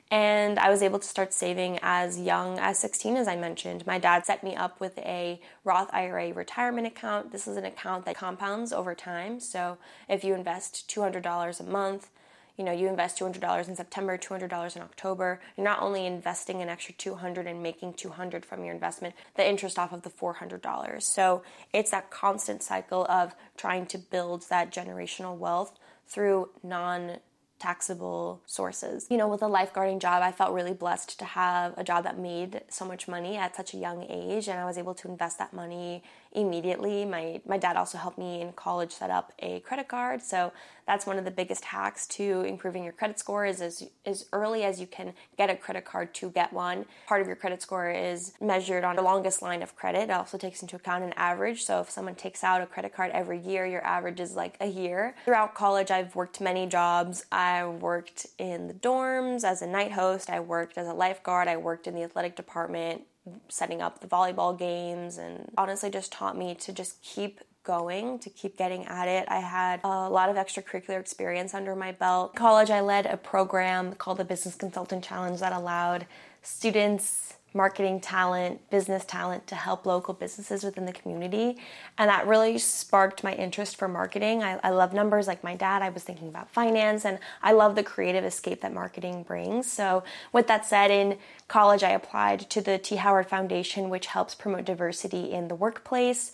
And 0.10 0.58
I 0.60 0.70
was 0.70 0.82
able 0.82 1.00
to 1.00 1.06
start 1.06 1.34
saving 1.34 1.78
as 1.82 2.18
young 2.18 2.58
as 2.58 2.80
16, 2.80 3.18
as 3.18 3.28
I 3.28 3.36
mentioned. 3.36 3.86
My 3.86 4.00
dad 4.00 4.26
set 4.26 4.46
me 4.46 4.56
up 4.56 4.80
with 4.80 4.98
a 5.00 5.42
Roth 5.66 5.90
IRA 5.92 6.34
retirement 6.34 6.88
account. 6.88 7.34
This 7.34 7.46
is 7.46 7.58
an 7.58 7.66
account 7.66 8.06
that 8.06 8.16
compounds 8.16 8.72
over 8.72 8.96
time. 8.96 9.42
So 9.42 9.78
if 10.08 10.24
you 10.24 10.36
invest 10.36 10.90
$200 10.90 11.60
a 11.60 11.64
month, 11.64 12.10
you 12.60 12.66
know, 12.66 12.74
you 12.74 12.90
invest 12.90 13.18
$200 13.18 13.70
in 13.70 13.76
September, 13.78 14.18
$200 14.18 14.76
in 14.76 14.82
October, 14.82 15.40
you're 15.56 15.64
not 15.64 15.82
only 15.82 16.06
investing 16.06 16.62
an 16.62 16.68
extra 16.68 16.94
200 16.96 17.48
and 17.48 17.64
making 17.64 17.94
200 17.94 18.46
from 18.46 18.66
your 18.66 18.74
investment, 18.74 19.16
the 19.36 19.48
interest 19.48 19.80
off 19.80 19.94
of 19.94 20.02
the 20.02 20.10
$400. 20.10 21.02
So 21.02 21.42
it's 21.72 21.92
that 21.92 22.12
constant 22.12 22.62
cycle 22.62 23.06
of 23.06 23.34
trying 23.56 23.86
to 23.88 23.98
build 23.98 24.44
that 24.50 24.74
generational 24.74 25.38
wealth 25.38 25.80
through 26.06 26.50
non 26.62 27.20
taxable 27.60 28.42
sources. 28.46 29.08
You 29.10 29.18
know, 29.18 29.28
with 29.28 29.42
a 29.42 29.48
lifeguarding 29.48 30.00
job, 30.00 30.24
I 30.24 30.32
felt 30.32 30.54
really 30.54 30.74
blessed 30.74 31.20
to 31.20 31.26
have 31.26 31.78
a 31.78 31.84
job 31.84 32.04
that 32.06 32.18
made 32.18 32.62
so 32.70 32.86
much 32.86 33.08
money 33.08 33.38
at 33.38 33.56
such 33.56 33.74
a 33.74 33.78
young 33.78 34.06
age 34.10 34.48
and 34.48 34.60
I 34.60 34.66
was 34.66 34.78
able 34.78 34.96
to 34.96 35.08
invest 35.08 35.38
that 35.40 35.54
money 35.54 36.04
immediately. 36.32 37.06
My 37.06 37.42
my 37.46 37.58
dad 37.58 37.76
also 37.76 37.98
helped 37.98 38.18
me 38.18 38.42
in 38.42 38.54
college 38.54 38.92
set 38.92 39.10
up 39.10 39.34
a 39.40 39.60
credit 39.62 39.88
card. 39.88 40.22
So 40.22 40.52
that's 40.90 41.06
one 41.06 41.20
of 41.20 41.26
the 41.26 41.32
biggest 41.32 41.66
hacks 41.66 42.08
to 42.08 42.42
improving 42.42 42.84
your 42.84 42.94
credit 42.94 43.20
score 43.20 43.46
is 43.46 43.62
as, 43.62 43.88
as 44.08 44.26
early 44.34 44.64
as 44.64 44.82
you 44.82 44.88
can 44.88 45.14
get 45.38 45.48
a 45.48 45.56
credit 45.56 45.86
card 45.86 46.16
to 46.16 46.32
get 46.32 46.52
one. 46.52 46.84
Part 47.06 47.22
of 47.22 47.28
your 47.28 47.36
credit 47.36 47.62
score 47.62 47.92
is 47.92 48.34
measured 48.42 48.84
on 48.84 48.96
the 48.96 49.04
longest 49.04 49.44
line 49.44 49.62
of 49.62 49.76
credit. 49.76 50.06
It 50.06 50.10
also 50.10 50.40
takes 50.40 50.64
into 50.64 50.78
account 50.78 51.04
an 51.04 51.14
average. 51.16 51.64
So 51.64 51.82
if 51.82 51.92
someone 51.92 52.16
takes 52.16 52.44
out 52.44 52.64
a 52.64 52.66
credit 52.66 52.92
card 52.96 53.12
every 53.12 53.40
year, 53.40 53.68
your 53.68 53.86
average 53.86 54.20
is 54.20 54.36
like 54.36 54.58
a 54.60 54.66
year. 54.66 55.14
Throughout 55.26 55.54
college, 55.54 55.92
I've 55.92 56.16
worked 56.16 56.42
many 56.42 56.66
jobs. 56.66 57.24
I 57.32 57.49
worked 57.66 58.28
in 58.38 58.68
the 58.68 58.74
dorms 58.74 59.44
as 59.44 59.62
a 59.62 59.68
night 59.68 59.92
host. 59.92 60.30
I 60.30 60.40
worked 60.40 60.78
as 60.78 60.88
a 60.88 60.94
lifeguard. 60.94 61.48
I 61.48 61.58
worked 61.58 61.88
in 61.88 61.96
the 61.96 62.04
athletic 62.04 62.36
department 62.36 63.04
setting 63.48 63.82
up 63.82 64.00
the 64.00 64.08
volleyball 64.08 64.58
games 64.58 65.18
and 65.18 65.52
honestly 65.58 65.90
just 65.90 66.12
taught 66.12 66.38
me 66.38 66.56
to 66.56 66.74
just 66.74 67.02
keep 67.04 67.42
going, 67.64 68.18
to 68.20 68.30
keep 68.30 68.58
getting 68.58 68.86
at 68.86 69.08
it. 69.08 69.28
I 69.30 69.40
had 69.40 69.82
a 69.84 70.10
lot 70.10 70.30
of 70.30 70.36
extracurricular 70.36 71.00
experience 71.00 71.54
under 71.54 71.76
my 71.76 71.92
belt. 71.92 72.36
College, 72.36 72.72
I 72.72 72.80
led 72.80 73.06
a 73.06 73.18
program 73.18 73.94
called 73.94 74.18
the 74.18 74.26
Business 74.26 74.56
Consultant 74.56 75.04
Challenge 75.04 75.40
that 75.40 75.54
allowed 75.54 76.08
students 76.42 77.36
marketing 77.54 78.00
talent, 78.00 78.70
business 78.70 79.04
talent 79.06 79.48
to 79.48 79.56
help 79.56 79.86
local 79.86 80.14
businesses 80.14 80.64
within 80.64 80.86
the 80.86 80.94
community. 80.94 81.58
And 81.98 82.10
that 82.10 82.28
really 82.28 82.58
sparked 82.58 83.24
my 83.24 83.34
interest 83.34 83.76
for 83.76 83.88
marketing. 83.88 84.44
I, 84.44 84.60
I, 84.64 84.70
love 84.70 84.94
numbers 84.94 85.28
like 85.28 85.44
my 85.44 85.56
dad. 85.56 85.82
I 85.82 85.90
was 85.90 86.04
thinking 86.04 86.28
about 86.28 86.50
finance 86.52 87.06
and 87.06 87.18
I 87.42 87.54
love 87.54 87.76
the 87.76 87.84
creative 87.84 88.24
escape 88.24 88.62
that 88.62 88.74
marketing 88.74 89.24
brings. 89.24 89.72
So, 89.72 90.04
with 90.32 90.48
that 90.48 90.66
said, 90.66 90.92
in 90.92 91.18
college, 91.48 91.84
I 91.84 91.92
applied 91.92 92.50
to 92.52 92.62
the 92.62 92.78
T. 92.78 92.98
Howard 92.98 93.28
Foundation, 93.28 93.90
which 93.90 94.08
helps 94.08 94.36
promote 94.36 94.66
diversity 94.66 95.32
in 95.32 95.48
the 95.48 95.56
workplace 95.56 96.32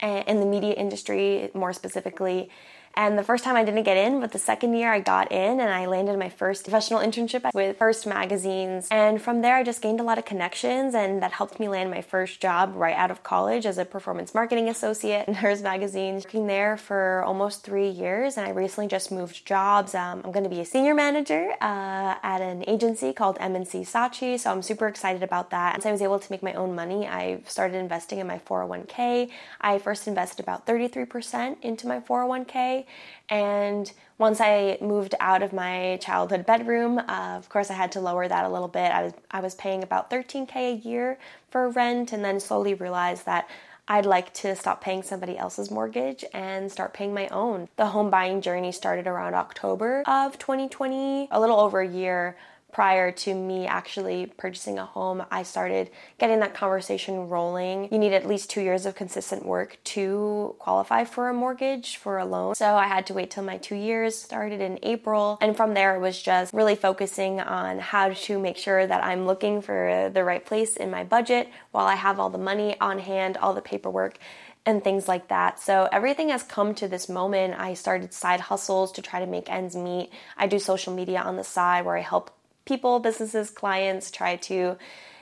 and 0.00 0.26
in 0.28 0.40
the 0.40 0.46
media 0.46 0.74
industry 0.74 1.50
more 1.54 1.72
specifically. 1.72 2.50
And 2.98 3.18
the 3.18 3.22
first 3.22 3.44
time 3.44 3.56
I 3.56 3.62
didn't 3.62 3.82
get 3.82 3.98
in, 3.98 4.20
but 4.20 4.32
the 4.32 4.38
second 4.38 4.72
year 4.72 4.90
I 4.90 5.00
got 5.00 5.30
in 5.30 5.60
and 5.60 5.68
I 5.68 5.84
landed 5.84 6.18
my 6.18 6.30
first 6.30 6.64
professional 6.64 7.00
internship 7.00 7.52
with 7.52 7.78
Hearst 7.78 8.06
Magazines. 8.06 8.88
And 8.90 9.20
from 9.20 9.42
there, 9.42 9.54
I 9.54 9.64
just 9.64 9.82
gained 9.82 10.00
a 10.00 10.02
lot 10.02 10.16
of 10.16 10.24
connections, 10.24 10.94
and 10.94 11.22
that 11.22 11.32
helped 11.32 11.60
me 11.60 11.68
land 11.68 11.90
my 11.90 12.00
first 12.00 12.40
job 12.40 12.72
right 12.74 12.96
out 12.96 13.10
of 13.10 13.22
college 13.22 13.66
as 13.66 13.76
a 13.76 13.84
performance 13.84 14.34
marketing 14.34 14.70
associate 14.70 15.28
in 15.28 15.34
Hearst 15.42 15.62
Magazines. 15.62 16.24
Working 16.24 16.46
there 16.46 16.78
for 16.78 17.22
almost 17.24 17.64
three 17.64 17.90
years, 17.90 18.38
and 18.38 18.46
I 18.46 18.50
recently 18.50 18.88
just 18.88 19.12
moved 19.12 19.44
jobs. 19.44 19.94
Um, 19.94 20.22
I'm 20.24 20.32
going 20.32 20.44
to 20.44 20.50
be 20.50 20.60
a 20.60 20.64
senior 20.64 20.94
manager 20.94 21.50
uh, 21.60 22.14
at 22.22 22.40
an 22.40 22.64
agency 22.66 23.12
called 23.12 23.36
M&C 23.40 23.80
Saatchi, 23.80 24.40
so 24.40 24.50
I'm 24.50 24.62
super 24.62 24.88
excited 24.88 25.22
about 25.22 25.50
that. 25.50 25.74
Once 25.74 25.84
I 25.84 25.92
was 25.92 26.00
able 26.00 26.18
to 26.18 26.32
make 26.32 26.42
my 26.42 26.54
own 26.54 26.74
money, 26.74 27.06
I 27.06 27.42
started 27.46 27.76
investing 27.76 28.20
in 28.20 28.26
my 28.26 28.38
401k. 28.38 29.28
I 29.60 29.78
first 29.80 30.08
invested 30.08 30.42
about 30.42 30.66
33% 30.66 31.56
into 31.60 31.86
my 31.86 32.00
401k 32.00 32.85
and 33.28 33.90
once 34.18 34.40
I 34.40 34.78
moved 34.80 35.14
out 35.20 35.42
of 35.42 35.52
my 35.52 35.98
childhood 36.00 36.46
bedroom, 36.46 36.98
uh, 36.98 37.36
of 37.36 37.48
course, 37.48 37.70
I 37.70 37.74
had 37.74 37.92
to 37.92 38.00
lower 38.00 38.26
that 38.26 38.44
a 38.44 38.48
little 38.48 38.68
bit. 38.68 38.90
I 38.90 39.04
was, 39.04 39.12
I 39.30 39.40
was 39.40 39.54
paying 39.54 39.82
about 39.82 40.10
13K 40.10 40.56
a 40.56 40.76
year 40.76 41.18
for 41.50 41.68
rent, 41.68 42.12
and 42.12 42.24
then 42.24 42.40
slowly 42.40 42.74
realized 42.74 43.26
that 43.26 43.48
I'd 43.88 44.06
like 44.06 44.32
to 44.34 44.56
stop 44.56 44.80
paying 44.80 45.02
somebody 45.02 45.38
else's 45.38 45.70
mortgage 45.70 46.24
and 46.34 46.72
start 46.72 46.92
paying 46.92 47.14
my 47.14 47.28
own. 47.28 47.68
The 47.76 47.86
home 47.86 48.10
buying 48.10 48.40
journey 48.40 48.72
started 48.72 49.06
around 49.06 49.34
October 49.34 50.02
of 50.06 50.38
2020, 50.38 51.28
a 51.30 51.38
little 51.38 51.60
over 51.60 51.80
a 51.80 51.88
year 51.88 52.36
prior 52.76 53.10
to 53.10 53.34
me 53.34 53.66
actually 53.66 54.26
purchasing 54.36 54.78
a 54.78 54.84
home, 54.84 55.24
I 55.30 55.44
started 55.44 55.88
getting 56.18 56.40
that 56.40 56.52
conversation 56.52 57.30
rolling. 57.30 57.88
You 57.90 57.98
need 57.98 58.12
at 58.12 58.28
least 58.28 58.50
two 58.50 58.60
years 58.60 58.84
of 58.84 58.94
consistent 58.94 59.46
work 59.46 59.78
to 59.96 60.54
qualify 60.58 61.04
for 61.04 61.30
a 61.30 61.32
mortgage, 61.32 61.96
for 61.96 62.18
a 62.18 62.26
loan. 62.26 62.54
So 62.54 62.74
I 62.74 62.86
had 62.86 63.06
to 63.06 63.14
wait 63.14 63.30
till 63.30 63.44
my 63.44 63.56
two 63.56 63.76
years 63.76 64.14
started 64.14 64.60
in 64.60 64.78
April. 64.82 65.38
And 65.40 65.56
from 65.56 65.72
there, 65.72 65.96
it 65.96 66.00
was 66.00 66.20
just 66.20 66.52
really 66.52 66.74
focusing 66.74 67.40
on 67.40 67.78
how 67.78 68.10
to 68.10 68.38
make 68.38 68.58
sure 68.58 68.86
that 68.86 69.02
I'm 69.02 69.24
looking 69.24 69.62
for 69.62 70.10
the 70.12 70.22
right 70.22 70.44
place 70.44 70.76
in 70.76 70.90
my 70.90 71.02
budget 71.02 71.48
while 71.70 71.86
I 71.86 71.94
have 71.94 72.20
all 72.20 72.28
the 72.28 72.36
money 72.36 72.78
on 72.78 72.98
hand, 72.98 73.38
all 73.38 73.54
the 73.54 73.62
paperwork 73.62 74.18
and 74.66 74.82
things 74.82 75.06
like 75.06 75.28
that. 75.28 75.60
So 75.60 75.88
everything 75.92 76.28
has 76.30 76.42
come 76.42 76.74
to 76.74 76.88
this 76.88 77.08
moment. 77.08 77.54
I 77.58 77.72
started 77.74 78.12
side 78.12 78.40
hustles 78.40 78.92
to 78.92 79.00
try 79.00 79.20
to 79.20 79.26
make 79.26 79.48
ends 79.48 79.76
meet. 79.76 80.10
I 80.36 80.48
do 80.48 80.58
social 80.58 80.92
media 80.92 81.20
on 81.20 81.36
the 81.36 81.44
side 81.44 81.86
where 81.86 81.96
I 81.96 82.00
help 82.00 82.35
people, 82.66 83.00
businesses, 83.00 83.50
clients 83.50 84.10
try 84.10 84.36
to 84.36 84.76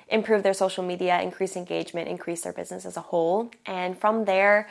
improve 0.09 0.43
their 0.43 0.55
social 0.55 0.85
media, 0.85 1.21
increase 1.21 1.57
engagement, 1.57 2.09
increase 2.09 2.43
their 2.43 2.53
business 2.53 2.85
as 2.85 2.97
a 2.97 3.01
whole. 3.01 3.51
And 3.65 3.97
from 3.97 4.25
there, 4.25 4.69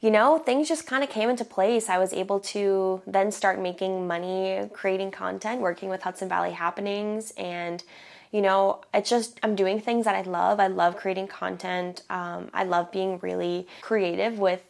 you 0.00 0.10
know, 0.10 0.38
things 0.38 0.68
just 0.68 0.86
kind 0.86 1.02
of 1.02 1.10
came 1.10 1.30
into 1.30 1.44
place. 1.44 1.88
I 1.88 1.98
was 1.98 2.12
able 2.12 2.40
to 2.40 3.00
then 3.06 3.30
start 3.30 3.60
making 3.60 4.06
money 4.06 4.68
creating 4.72 5.10
content, 5.10 5.60
working 5.60 5.88
with 5.88 6.02
Hudson 6.02 6.28
Valley 6.28 6.50
Happenings. 6.50 7.32
And, 7.38 7.82
you 8.30 8.42
know, 8.42 8.82
it's 8.92 9.08
just, 9.08 9.38
I'm 9.42 9.54
doing 9.54 9.80
things 9.80 10.04
that 10.04 10.14
I 10.14 10.22
love. 10.22 10.60
I 10.60 10.66
love 10.66 10.96
creating 10.96 11.28
content. 11.28 12.02
Um, 12.10 12.50
I 12.52 12.64
love 12.64 12.92
being 12.92 13.18
really 13.20 13.66
creative 13.80 14.38
with 14.38 14.62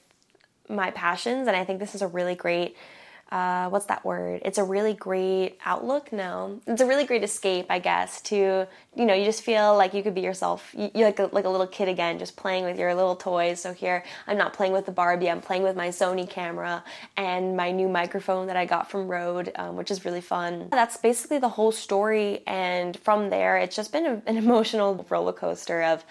my 0.69 0.91
passions. 0.91 1.49
And 1.49 1.57
I 1.57 1.65
think 1.65 1.81
this 1.81 1.95
is 1.95 2.03
a 2.03 2.09
really 2.09 2.35
great 2.35 2.77
uh, 3.35 3.69
what's 3.69 3.87
that 3.87 4.05
word? 4.05 4.43
It's 4.45 4.59
a 4.59 4.63
really 4.63 4.95
great 4.95 5.59
outlook. 5.67 6.13
No, 6.13 6.61
it's 6.69 6.81
a 6.81 6.87
really 6.87 7.05
great 7.05 7.25
escape, 7.25 7.67
I 7.69 7.81
guess. 7.81 8.21
To 8.23 8.69
you 8.95 9.05
know, 9.05 9.13
you 9.13 9.25
just 9.25 9.43
feel 9.43 9.77
like 9.77 9.93
you 9.93 10.05
could 10.05 10.15
be 10.15 10.21
yourself. 10.21 10.73
You, 10.73 10.89
are 10.95 11.07
like 11.07 11.19
a, 11.19 11.29
like 11.33 11.45
a 11.45 11.49
little 11.49 11.67
kid 11.67 11.89
again, 11.89 12.21
just 12.21 12.37
playing 12.37 12.65
with 12.65 12.79
your 12.79 12.95
little 12.95 13.17
toys. 13.17 13.59
So 13.59 13.73
here, 13.73 14.05
I'm 14.29 14.39
not 14.39 14.53
playing 14.53 14.73
with 14.73 14.87
the 14.87 14.93
Barbie. 14.93 15.29
I'm 15.29 15.41
playing 15.41 15.65
with 15.65 15.75
my 15.75 15.89
Sony 15.89 16.31
camera 16.31 16.85
and 17.17 17.57
my 17.57 17.73
new 17.73 17.89
microphone 17.89 18.47
that 18.47 18.57
I 18.57 18.67
got 18.67 18.89
from 18.89 19.09
Rode, 19.09 19.51
um, 19.57 19.75
which 19.75 19.91
is 19.91 20.05
really 20.05 20.21
fun. 20.21 20.69
That's 20.71 20.97
basically 20.97 21.41
the 21.41 21.49
whole 21.49 21.73
story. 21.73 22.45
And 22.47 22.97
from 22.99 23.31
there, 23.31 23.57
it's 23.57 23.75
just 23.75 23.91
been 23.91 24.07
a, 24.07 24.23
an 24.27 24.37
emotional 24.45 25.05
roller 25.11 25.33
coaster 25.33 25.83
of 25.83 26.05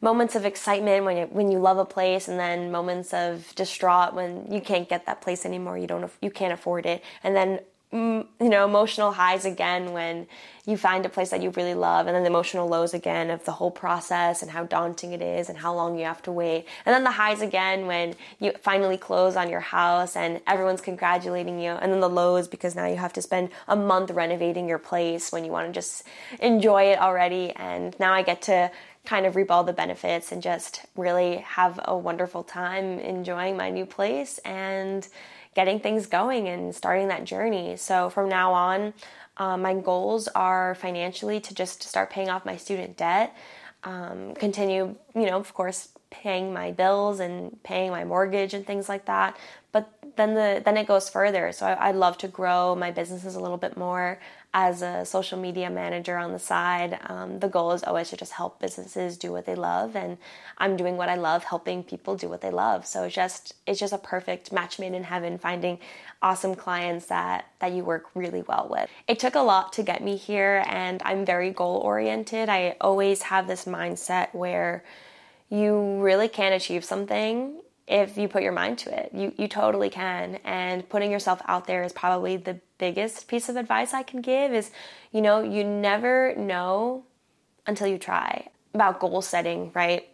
moments 0.00 0.34
of 0.34 0.44
excitement 0.44 1.04
when 1.04 1.16
you, 1.16 1.24
when 1.24 1.50
you 1.50 1.58
love 1.58 1.78
a 1.78 1.84
place 1.84 2.28
and 2.28 2.38
then 2.38 2.70
moments 2.70 3.12
of 3.12 3.52
distraught 3.54 4.14
when 4.14 4.50
you 4.50 4.60
can't 4.60 4.88
get 4.88 5.06
that 5.06 5.20
place 5.20 5.44
anymore 5.44 5.76
you 5.76 5.86
don't 5.86 6.10
you 6.22 6.30
can't 6.30 6.52
afford 6.52 6.86
it. 6.86 7.02
And 7.24 7.34
then 7.34 7.60
mm, 7.92 8.26
you 8.40 8.48
know 8.48 8.64
emotional 8.64 9.12
highs 9.12 9.44
again 9.44 9.92
when 9.92 10.26
you 10.68 10.76
find 10.76 11.06
a 11.06 11.08
place 11.08 11.30
that 11.30 11.42
you 11.42 11.48
really 11.50 11.72
love 11.72 12.06
and 12.06 12.14
then 12.14 12.22
the 12.22 12.28
emotional 12.28 12.68
lows 12.68 12.92
again 12.92 13.30
of 13.30 13.42
the 13.46 13.52
whole 13.52 13.70
process 13.70 14.42
and 14.42 14.50
how 14.50 14.64
daunting 14.64 15.12
it 15.12 15.22
is 15.22 15.48
and 15.48 15.56
how 15.56 15.74
long 15.74 15.98
you 15.98 16.04
have 16.04 16.20
to 16.20 16.30
wait. 16.30 16.66
And 16.84 16.94
then 16.94 17.04
the 17.04 17.10
highs 17.10 17.40
again 17.40 17.86
when 17.86 18.14
you 18.38 18.52
finally 18.60 18.98
close 18.98 19.34
on 19.34 19.48
your 19.48 19.60
house 19.60 20.14
and 20.14 20.42
everyone's 20.46 20.82
congratulating 20.82 21.58
you 21.58 21.70
and 21.70 21.90
then 21.90 22.00
the 22.00 22.08
lows 22.08 22.46
because 22.46 22.76
now 22.76 22.86
you 22.86 22.96
have 22.96 23.14
to 23.14 23.22
spend 23.22 23.48
a 23.66 23.74
month 23.74 24.10
renovating 24.10 24.68
your 24.68 24.78
place 24.78 25.32
when 25.32 25.42
you 25.42 25.50
want 25.50 25.66
to 25.66 25.72
just 25.72 26.04
enjoy 26.38 26.92
it 26.92 26.98
already. 27.00 27.50
And 27.56 27.98
now 27.98 28.12
I 28.12 28.20
get 28.20 28.42
to 28.42 28.70
kind 29.04 29.26
of 29.26 29.36
reap 29.36 29.50
all 29.50 29.64
the 29.64 29.72
benefits 29.72 30.32
and 30.32 30.42
just 30.42 30.86
really 30.96 31.36
have 31.38 31.80
a 31.84 31.96
wonderful 31.96 32.42
time 32.42 32.98
enjoying 32.98 33.56
my 33.56 33.70
new 33.70 33.86
place 33.86 34.38
and 34.38 35.08
getting 35.54 35.80
things 35.80 36.06
going 36.06 36.48
and 36.48 36.74
starting 36.74 37.08
that 37.08 37.24
journey. 37.24 37.76
So 37.76 38.10
from 38.10 38.28
now 38.28 38.52
on, 38.52 38.92
um, 39.38 39.62
my 39.62 39.74
goals 39.74 40.28
are 40.28 40.74
financially 40.74 41.40
to 41.40 41.54
just 41.54 41.82
start 41.82 42.10
paying 42.10 42.28
off 42.28 42.44
my 42.44 42.56
student 42.56 42.96
debt, 42.96 43.36
um, 43.84 44.34
continue, 44.34 44.94
you 45.14 45.26
know, 45.26 45.38
of 45.38 45.54
course, 45.54 45.88
paying 46.10 46.52
my 46.52 46.70
bills 46.72 47.20
and 47.20 47.62
paying 47.62 47.90
my 47.90 48.04
mortgage 48.04 48.54
and 48.54 48.66
things 48.66 48.88
like 48.88 49.04
that. 49.06 49.36
But 49.72 49.90
then 50.16 50.34
the 50.34 50.62
then 50.64 50.76
it 50.76 50.86
goes 50.86 51.08
further. 51.08 51.52
So 51.52 51.66
I, 51.66 51.90
would 51.90 51.98
love 51.98 52.18
to 52.18 52.28
grow 52.28 52.74
my 52.74 52.90
businesses 52.90 53.34
a 53.34 53.40
little 53.40 53.56
bit 53.56 53.76
more 53.76 54.18
as 54.58 54.82
a 54.82 55.04
social 55.04 55.38
media 55.38 55.70
manager 55.70 56.16
on 56.16 56.32
the 56.32 56.38
side. 56.40 56.98
Um, 57.06 57.38
the 57.38 57.46
goal 57.48 57.70
is 57.70 57.84
always 57.84 58.10
to 58.10 58.16
just 58.16 58.32
help 58.32 58.58
businesses 58.58 59.16
do 59.16 59.30
what 59.30 59.46
they 59.46 59.54
love, 59.54 59.94
and 59.94 60.18
I'm 60.58 60.76
doing 60.76 60.96
what 60.96 61.08
I 61.08 61.14
love, 61.14 61.44
helping 61.44 61.84
people 61.84 62.16
do 62.16 62.28
what 62.28 62.40
they 62.40 62.50
love. 62.50 62.84
So 62.84 63.04
it's 63.04 63.14
just 63.14 63.54
it's 63.68 63.78
just 63.78 63.92
a 63.92 63.98
perfect 63.98 64.50
match 64.50 64.80
made 64.80 64.94
in 64.94 65.04
heaven, 65.04 65.38
finding 65.38 65.78
awesome 66.20 66.56
clients 66.56 67.06
that 67.06 67.46
that 67.60 67.70
you 67.70 67.84
work 67.84 68.06
really 68.16 68.42
well 68.42 68.66
with. 68.68 68.90
It 69.06 69.20
took 69.20 69.36
a 69.36 69.46
lot 69.52 69.74
to 69.74 69.84
get 69.84 70.02
me 70.02 70.16
here, 70.16 70.64
and 70.66 71.00
I'm 71.04 71.24
very 71.24 71.50
goal 71.52 71.76
oriented. 71.76 72.48
I 72.48 72.74
always 72.80 73.22
have 73.22 73.46
this 73.46 73.64
mindset 73.64 74.34
where 74.34 74.82
you 75.50 76.00
really 76.00 76.28
can 76.28 76.52
achieve 76.52 76.84
something 76.84 77.60
if 77.88 78.18
you 78.18 78.28
put 78.28 78.42
your 78.42 78.52
mind 78.52 78.78
to 78.78 78.96
it. 78.96 79.10
You 79.14 79.32
you 79.36 79.48
totally 79.48 79.90
can. 79.90 80.38
And 80.44 80.88
putting 80.88 81.10
yourself 81.10 81.40
out 81.46 81.66
there 81.66 81.82
is 81.82 81.92
probably 81.92 82.36
the 82.36 82.60
biggest 82.78 83.28
piece 83.28 83.48
of 83.48 83.56
advice 83.56 83.94
I 83.94 84.02
can 84.02 84.20
give 84.20 84.52
is, 84.52 84.70
you 85.10 85.20
know, 85.20 85.42
you 85.42 85.64
never 85.64 86.34
know 86.36 87.04
until 87.66 87.86
you 87.86 87.98
try. 87.98 88.48
About 88.74 89.00
goal 89.00 89.22
setting, 89.22 89.72
right? 89.74 90.08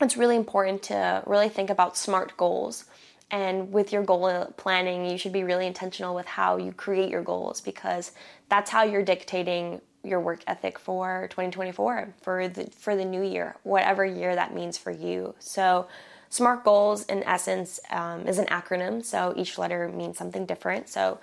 It's 0.00 0.16
really 0.16 0.36
important 0.36 0.84
to 0.84 1.22
really 1.26 1.48
think 1.48 1.68
about 1.68 1.96
smart 1.96 2.36
goals. 2.36 2.84
And 3.30 3.72
with 3.72 3.92
your 3.92 4.02
goal 4.02 4.52
planning, 4.56 5.08
you 5.08 5.18
should 5.18 5.32
be 5.32 5.44
really 5.44 5.66
intentional 5.66 6.14
with 6.14 6.26
how 6.26 6.56
you 6.56 6.72
create 6.72 7.10
your 7.10 7.22
goals 7.22 7.60
because 7.60 8.12
that's 8.48 8.70
how 8.70 8.82
you're 8.82 9.04
dictating 9.04 9.80
your 10.02 10.20
work 10.20 10.42
ethic 10.46 10.78
for 10.78 11.26
2024 11.30 12.14
for 12.22 12.48
the 12.48 12.64
for 12.70 12.96
the 12.96 13.04
new 13.04 13.22
year, 13.22 13.56
whatever 13.62 14.04
year 14.04 14.34
that 14.34 14.54
means 14.54 14.78
for 14.78 14.90
you. 14.90 15.34
So 15.38 15.88
SMART 16.30 16.62
goals, 16.62 17.04
in 17.06 17.24
essence, 17.24 17.80
um, 17.90 18.26
is 18.28 18.38
an 18.38 18.46
acronym, 18.46 19.04
so 19.04 19.34
each 19.36 19.58
letter 19.58 19.88
means 19.88 20.16
something 20.16 20.46
different. 20.46 20.88
So, 20.88 21.18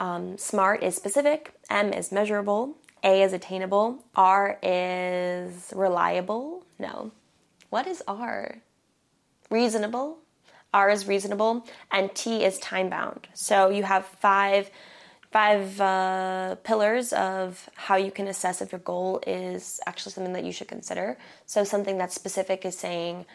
um, 0.00 0.38
SMART 0.38 0.82
is 0.82 0.96
specific, 0.96 1.52
M 1.68 1.92
is 1.92 2.10
measurable, 2.10 2.74
A 3.04 3.22
is 3.22 3.34
attainable, 3.34 4.04
R 4.16 4.58
is 4.62 5.70
reliable. 5.76 6.64
No. 6.78 7.12
What 7.68 7.86
is 7.86 8.02
R? 8.08 8.56
Reasonable. 9.50 10.18
R 10.72 10.90
is 10.90 11.06
reasonable, 11.06 11.66
and 11.90 12.14
T 12.14 12.42
is 12.42 12.58
time 12.58 12.88
bound. 12.88 13.28
So, 13.34 13.68
you 13.68 13.82
have 13.82 14.06
five 14.06 14.70
five 15.30 15.78
uh, 15.78 16.54
pillars 16.64 17.12
of 17.12 17.68
how 17.74 17.96
you 17.96 18.10
can 18.10 18.28
assess 18.28 18.62
if 18.62 18.72
your 18.72 18.78
goal 18.78 19.20
is 19.26 19.78
actually 19.86 20.12
something 20.12 20.32
that 20.32 20.44
you 20.44 20.52
should 20.52 20.68
consider. 20.68 21.18
So, 21.44 21.64
something 21.64 21.98
that's 21.98 22.14
specific 22.14 22.64
is 22.64 22.78
saying, 22.78 23.26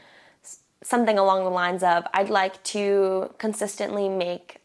something 0.83 1.17
along 1.17 1.43
the 1.43 1.49
lines 1.49 1.83
of 1.83 2.05
I'd 2.13 2.29
like 2.29 2.61
to 2.65 3.33
consistently 3.37 4.09
make 4.09 4.59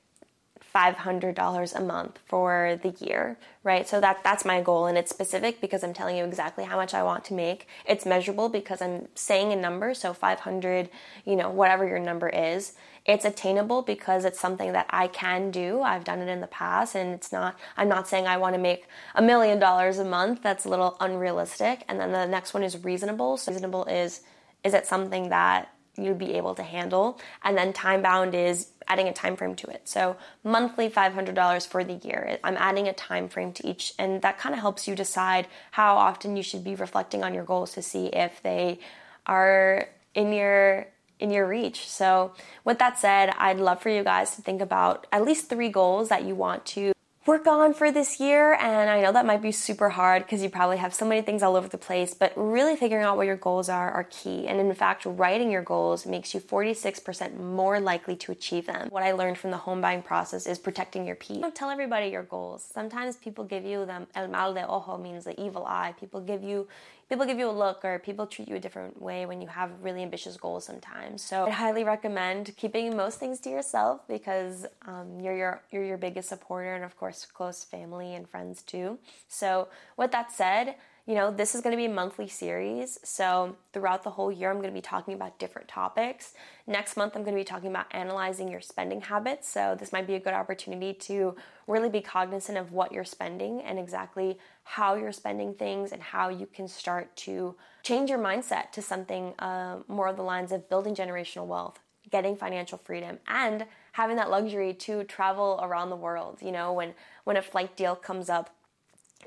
$500 0.75 1.75
a 1.75 1.81
month 1.81 2.19
for 2.27 2.79
the 2.83 2.91
year, 3.05 3.39
right? 3.65 3.89
So 3.89 4.01
that 4.01 4.23
that's 4.23 4.45
my 4.45 4.61
goal 4.61 4.87
and 4.87 4.99
it's 4.99 5.11
specific 5.11 5.61
because 5.61 5.83
I'm 5.83 5.95
telling 5.95 6.17
you 6.17 6.25
exactly 6.25 6.65
how 6.65 6.77
much 6.77 6.95
I 6.95 7.03
want 7.03 7.25
to 7.27 7.35
make. 7.35 7.67
It's 7.87 8.05
measurable 8.05 8.49
because 8.49 8.83
I'm 8.83 9.09
saying 9.15 9.53
a 9.53 9.57
number, 9.57 9.95
so 9.95 10.13
500, 10.13 10.91
you 11.25 11.37
know, 11.37 11.51
whatever 11.51 11.87
your 11.87 11.99
number 11.99 12.29
is. 12.29 12.75
It's 13.07 13.25
attainable 13.25 13.83
because 13.83 14.25
it's 14.27 14.39
something 14.39 14.73
that 14.73 14.87
I 14.91 15.09
can 15.09 15.51
do. 15.51 15.81
I've 15.81 16.05
done 16.05 16.21
it 16.21 16.29
in 16.29 16.41
the 16.41 16.47
past 16.47 16.95
and 16.95 17.15
it's 17.15 17.33
not 17.33 17.59
I'm 17.77 17.89
not 17.89 18.07
saying 18.07 18.27
I 18.27 18.37
want 18.37 18.55
to 18.55 18.61
make 18.61 18.87
a 19.15 19.23
million 19.23 19.59
dollars 19.59 19.99
a 19.99 20.05
month. 20.05 20.43
That's 20.43 20.67
a 20.67 20.69
little 20.69 20.97
unrealistic. 21.01 21.85
And 21.89 21.99
then 21.99 22.13
the 22.13 22.27
next 22.27 22.53
one 22.53 22.63
is 22.63 22.85
reasonable. 22.85 23.39
So 23.39 23.53
reasonable 23.53 23.85
is 23.87 24.21
is 24.65 24.75
it 24.75 24.87
something 24.87 25.31
that 25.31 25.73
you'd 25.99 26.19
be 26.19 26.35
able 26.35 26.55
to 26.55 26.62
handle? 26.62 27.21
And 27.43 27.57
then 27.57 27.73
time 27.73 28.02
bound 28.02 28.35
is 28.35 28.69
adding 28.87 29.09
a 29.09 29.12
time 29.12 29.37
frame 29.37 29.55
to 29.57 29.69
it. 29.69 29.88
So 29.88 30.17
monthly 30.45 30.88
$500 30.88 31.67
for 31.67 31.85
the 31.85 31.95
year. 31.95 32.38
I'm 32.43 32.57
adding 32.57 32.88
a 32.88 32.93
time 32.93 33.28
frame 33.28 33.52
to 33.55 33.69
each 33.69 33.93
and 33.99 34.23
that 34.23 34.38
kind 34.38 34.55
of 34.55 34.61
helps 34.61 34.88
you 34.88 34.95
decide 34.95 35.47
how 35.73 35.97
often 35.97 36.37
you 36.37 36.43
should 36.43 36.64
be 36.64 36.75
reflecting 36.75 37.23
on 37.23 37.35
your 37.35 37.45
goals 37.45 37.73
to 37.73 37.83
see 37.83 38.07
if 38.07 38.43
they 38.43 38.81
are 39.26 39.88
in 40.14 40.33
your 40.33 40.87
in 41.21 41.31
your 41.33 41.49
reach. 41.49 41.88
So, 41.88 42.33
with 42.64 42.78
that 42.78 42.97
said, 42.97 43.31
I'd 43.38 43.59
love 43.59 43.83
for 43.83 43.88
you 43.88 44.05
guys 44.05 44.37
to 44.37 44.43
think 44.43 44.62
about 44.62 45.09
at 45.11 45.25
least 45.25 45.49
3 45.49 45.69
goals 45.69 46.11
that 46.11 46.25
you 46.25 46.37
want 46.37 46.64
to 46.67 46.93
work 47.28 47.47
on 47.47 47.75
for 47.75 47.92
this 47.92 48.18
year. 48.18 48.54
And 48.54 48.88
I 48.88 49.02
know 49.02 49.12
that 49.12 49.26
might 49.26 49.42
be 49.42 49.52
super 49.52 49.90
hard 49.90 50.23
because 50.23 50.42
you 50.42 50.49
probably 50.49 50.78
have 50.78 50.94
so 50.94 51.04
many 51.04 51.20
things 51.20 51.42
all 51.42 51.56
over 51.56 51.68
the 51.68 51.76
place, 51.76 52.14
but 52.14 52.32
really 52.35 52.75
figuring 52.75 53.04
out 53.04 53.18
what 53.18 53.26
your 53.26 53.37
goals 53.37 53.68
are 53.68 53.90
are 53.90 54.04
key. 54.04 54.49
And 54.49 54.58
in 54.58 54.75
fact, 54.75 55.04
writing 55.04 55.50
your 55.50 55.62
goals 55.62 56.06
makes 56.06 56.32
you 56.32 56.40
46% 56.40 57.38
more 57.38 57.80
likely 57.80 58.16
to 58.16 58.32
achieve 58.32 58.64
them. 58.64 58.88
What 58.88 59.02
I 59.02 59.12
learned 59.12 59.37
from 59.37 59.50
the 59.50 59.58
home 59.58 59.82
buying 59.82 60.02
process 60.02 60.47
is 60.47 60.58
protecting 60.58 61.04
your 61.04 61.16
peace. 61.16 61.42
Don't 61.42 61.54
tell 61.54 61.68
everybody 61.68 62.08
your 62.08 62.23
goals. 62.23 62.66
Sometimes 62.73 63.16
people 63.16 63.44
give 63.44 63.64
you 63.64 63.85
them, 63.85 64.06
el 64.14 64.28
mal 64.28 64.54
de 64.54 64.66
ojo 64.66 64.97
means 64.97 65.25
the 65.25 65.38
evil 65.38 65.66
eye. 65.66 65.94
People 66.00 66.23
give 66.23 66.42
you, 66.42 66.66
people 67.09 67.25
give 67.27 67.38
you 67.38 67.49
a 67.49 67.53
look 67.53 67.85
or 67.85 67.99
people 67.99 68.27
treat 68.27 68.49
you 68.49 68.57
a 68.57 68.61
different 68.61 69.00
way 69.00 69.27
when 69.27 69.41
you 69.41 69.49
have 69.49 69.71
really 69.83 70.03
ambitious 70.03 70.37
goals 70.37 70.65
sometimes. 70.65 71.23
So 71.23 71.47
I 71.47 71.50
highly 71.50 71.85
recommend 71.85 72.57
keeping 72.57 72.97
most 72.97 73.19
things 73.19 73.41
to 73.41 73.50
yourself 73.50 74.07
because 74.09 74.67
um, 74.87 75.21
you're 75.21 75.37
your 75.37 75.62
you're 75.71 75.85
your 75.85 75.99
biggest 75.99 76.29
supporter 76.29 76.75
and 76.75 76.85
of 76.85 76.97
course 76.97 77.27
close 77.27 77.65
family 77.65 78.15
and 78.15 78.29
friends 78.29 78.62
too. 78.62 78.99
So 79.29 79.69
with 79.97 80.11
that 80.12 80.33
said, 80.33 80.77
you 81.09 81.15
know, 81.15 81.31
this 81.31 81.55
is 81.55 81.62
going 81.62 81.71
to 81.71 81.79
be 81.79 81.87
a 81.87 81.88
monthly 81.88 82.29
series. 82.29 82.99
So, 83.03 83.57
throughout 83.73 84.03
the 84.03 84.11
whole 84.11 84.31
year, 84.31 84.50
I'm 84.50 84.59
going 84.59 84.69
to 84.69 84.75
be 84.79 84.83
talking 84.83 85.15
about 85.15 85.38
different 85.38 85.67
topics. 85.67 86.35
Next 86.67 86.99
month, 86.99 87.17
I'm 87.17 87.23
going 87.23 87.35
to 87.35 87.41
be 87.41 87.47
talking 87.47 87.71
about 87.71 87.87
analyzing 87.93 88.50
your 88.50 88.61
spending 88.61 89.00
habits. 89.00 89.49
So, 89.49 89.75
this 89.75 89.91
might 89.91 90.07
be 90.07 90.17
a 90.17 90.21
good 90.21 90.35
opportunity 90.35 90.93
to 90.93 91.35
really 91.67 91.88
be 91.88 92.03
cognizant 92.03 92.59
of 92.59 92.73
what 92.73 92.93
you're 92.93 93.05
spending 93.05 93.62
and 93.62 93.79
exactly 93.79 94.38
how 94.65 94.97
you're 94.97 95.11
spending 95.11 95.55
things 95.55 95.93
and 95.93 96.03
how 96.03 96.29
you 96.29 96.45
can 96.45 96.69
start 96.69 97.17
to 97.17 97.57
change 97.83 98.11
your 98.11 98.19
mindset 98.19 98.71
to 98.73 98.83
something 98.83 99.33
uh, 99.38 99.79
more 99.88 100.09
of 100.09 100.17
the 100.19 100.23
lines 100.23 100.53
of 100.53 100.69
building 100.69 100.95
generational 100.95 101.47
wealth, 101.47 101.81
getting 102.11 102.37
financial 102.37 102.77
freedom, 102.77 103.19
and 103.27 103.65
having 103.93 104.17
that 104.17 104.29
luxury 104.29 104.75
to 104.75 105.05
travel 105.05 105.59
around 105.62 105.88
the 105.88 105.97
world. 105.97 106.37
You 106.43 106.53
know, 106.53 106.75
when, 106.75 106.93
when 107.25 107.38
a 107.38 107.43
flight 107.43 107.79
deal 107.79 107.97
comes 107.97 108.29
up, 108.29 108.50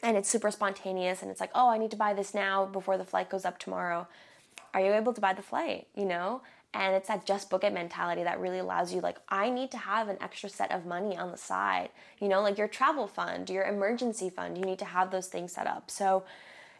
and 0.03 0.17
it's 0.17 0.29
super 0.29 0.51
spontaneous 0.51 1.21
and 1.21 1.29
it's 1.29 1.39
like, 1.39 1.51
oh, 1.53 1.69
I 1.69 1.77
need 1.77 1.91
to 1.91 1.97
buy 1.97 2.13
this 2.13 2.33
now 2.33 2.65
before 2.65 2.97
the 2.97 3.05
flight 3.05 3.29
goes 3.29 3.45
up 3.45 3.59
tomorrow. 3.59 4.07
Are 4.73 4.81
you 4.81 4.93
able 4.93 5.13
to 5.13 5.21
buy 5.21 5.33
the 5.33 5.41
flight? 5.41 5.87
You 5.95 6.05
know? 6.05 6.41
And 6.73 6.95
it's 6.95 7.09
that 7.09 7.25
just 7.25 7.49
book 7.49 7.65
it 7.65 7.73
mentality 7.73 8.23
that 8.23 8.39
really 8.39 8.59
allows 8.59 8.93
you, 8.93 9.01
like, 9.01 9.17
I 9.27 9.49
need 9.49 9.71
to 9.71 9.77
have 9.77 10.07
an 10.07 10.17
extra 10.21 10.47
set 10.47 10.71
of 10.71 10.85
money 10.85 11.17
on 11.17 11.29
the 11.29 11.37
side. 11.37 11.89
You 12.19 12.29
know, 12.29 12.41
like 12.41 12.57
your 12.57 12.69
travel 12.69 13.07
fund, 13.07 13.49
your 13.49 13.65
emergency 13.65 14.29
fund, 14.29 14.57
you 14.57 14.63
need 14.63 14.79
to 14.79 14.85
have 14.85 15.11
those 15.11 15.27
things 15.27 15.51
set 15.51 15.67
up. 15.67 15.91
So, 15.91 16.23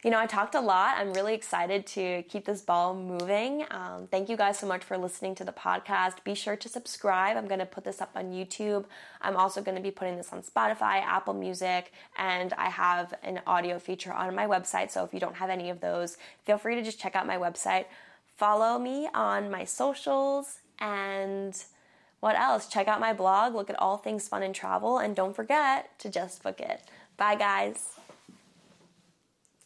you 0.02 0.10
know, 0.10 0.18
I 0.18 0.26
talked 0.26 0.56
a 0.56 0.60
lot. 0.60 0.96
I'm 0.98 1.12
really 1.12 1.32
excited 1.32 1.86
to 1.88 2.24
keep 2.24 2.44
this 2.44 2.60
ball 2.60 2.92
moving. 2.92 3.64
Um, 3.70 4.08
thank 4.10 4.28
you 4.28 4.36
guys 4.36 4.58
so 4.58 4.66
much 4.66 4.82
for 4.82 4.98
listening 4.98 5.36
to 5.36 5.44
the 5.44 5.52
podcast. 5.52 6.24
Be 6.24 6.34
sure 6.34 6.56
to 6.56 6.68
subscribe. 6.68 7.36
I'm 7.36 7.46
going 7.46 7.60
to 7.60 7.66
put 7.66 7.84
this 7.84 8.00
up 8.00 8.10
on 8.16 8.32
YouTube. 8.32 8.86
I'm 9.20 9.36
also 9.36 9.62
going 9.62 9.76
to 9.76 9.82
be 9.82 9.92
putting 9.92 10.16
this 10.16 10.32
on 10.32 10.42
Spotify, 10.42 11.02
Apple 11.02 11.34
Music, 11.34 11.92
and 12.18 12.52
I 12.54 12.68
have 12.68 13.14
an 13.22 13.42
audio 13.46 13.78
feature 13.78 14.12
on 14.12 14.34
my 14.34 14.46
website. 14.46 14.90
So 14.90 15.04
if 15.04 15.14
you 15.14 15.20
don't 15.20 15.36
have 15.36 15.50
any 15.50 15.70
of 15.70 15.80
those, 15.80 16.16
feel 16.44 16.58
free 16.58 16.74
to 16.74 16.82
just 16.82 16.98
check 16.98 17.14
out 17.14 17.24
my 17.24 17.36
website. 17.36 17.84
Follow 18.36 18.80
me 18.80 19.08
on 19.14 19.52
my 19.52 19.64
socials 19.64 20.58
and 20.80 21.64
what 22.18 22.34
else? 22.36 22.66
Check 22.66 22.88
out 22.88 22.98
my 22.98 23.12
blog, 23.12 23.54
look 23.54 23.70
at 23.70 23.78
all 23.78 23.98
things 23.98 24.26
fun 24.26 24.42
and 24.42 24.54
travel, 24.54 24.98
and 24.98 25.14
don't 25.14 25.34
forget 25.34 25.96
to 26.00 26.08
just 26.08 26.42
book 26.42 26.60
it. 26.60 26.80
Bye, 27.16 27.36
guys. 27.36 28.01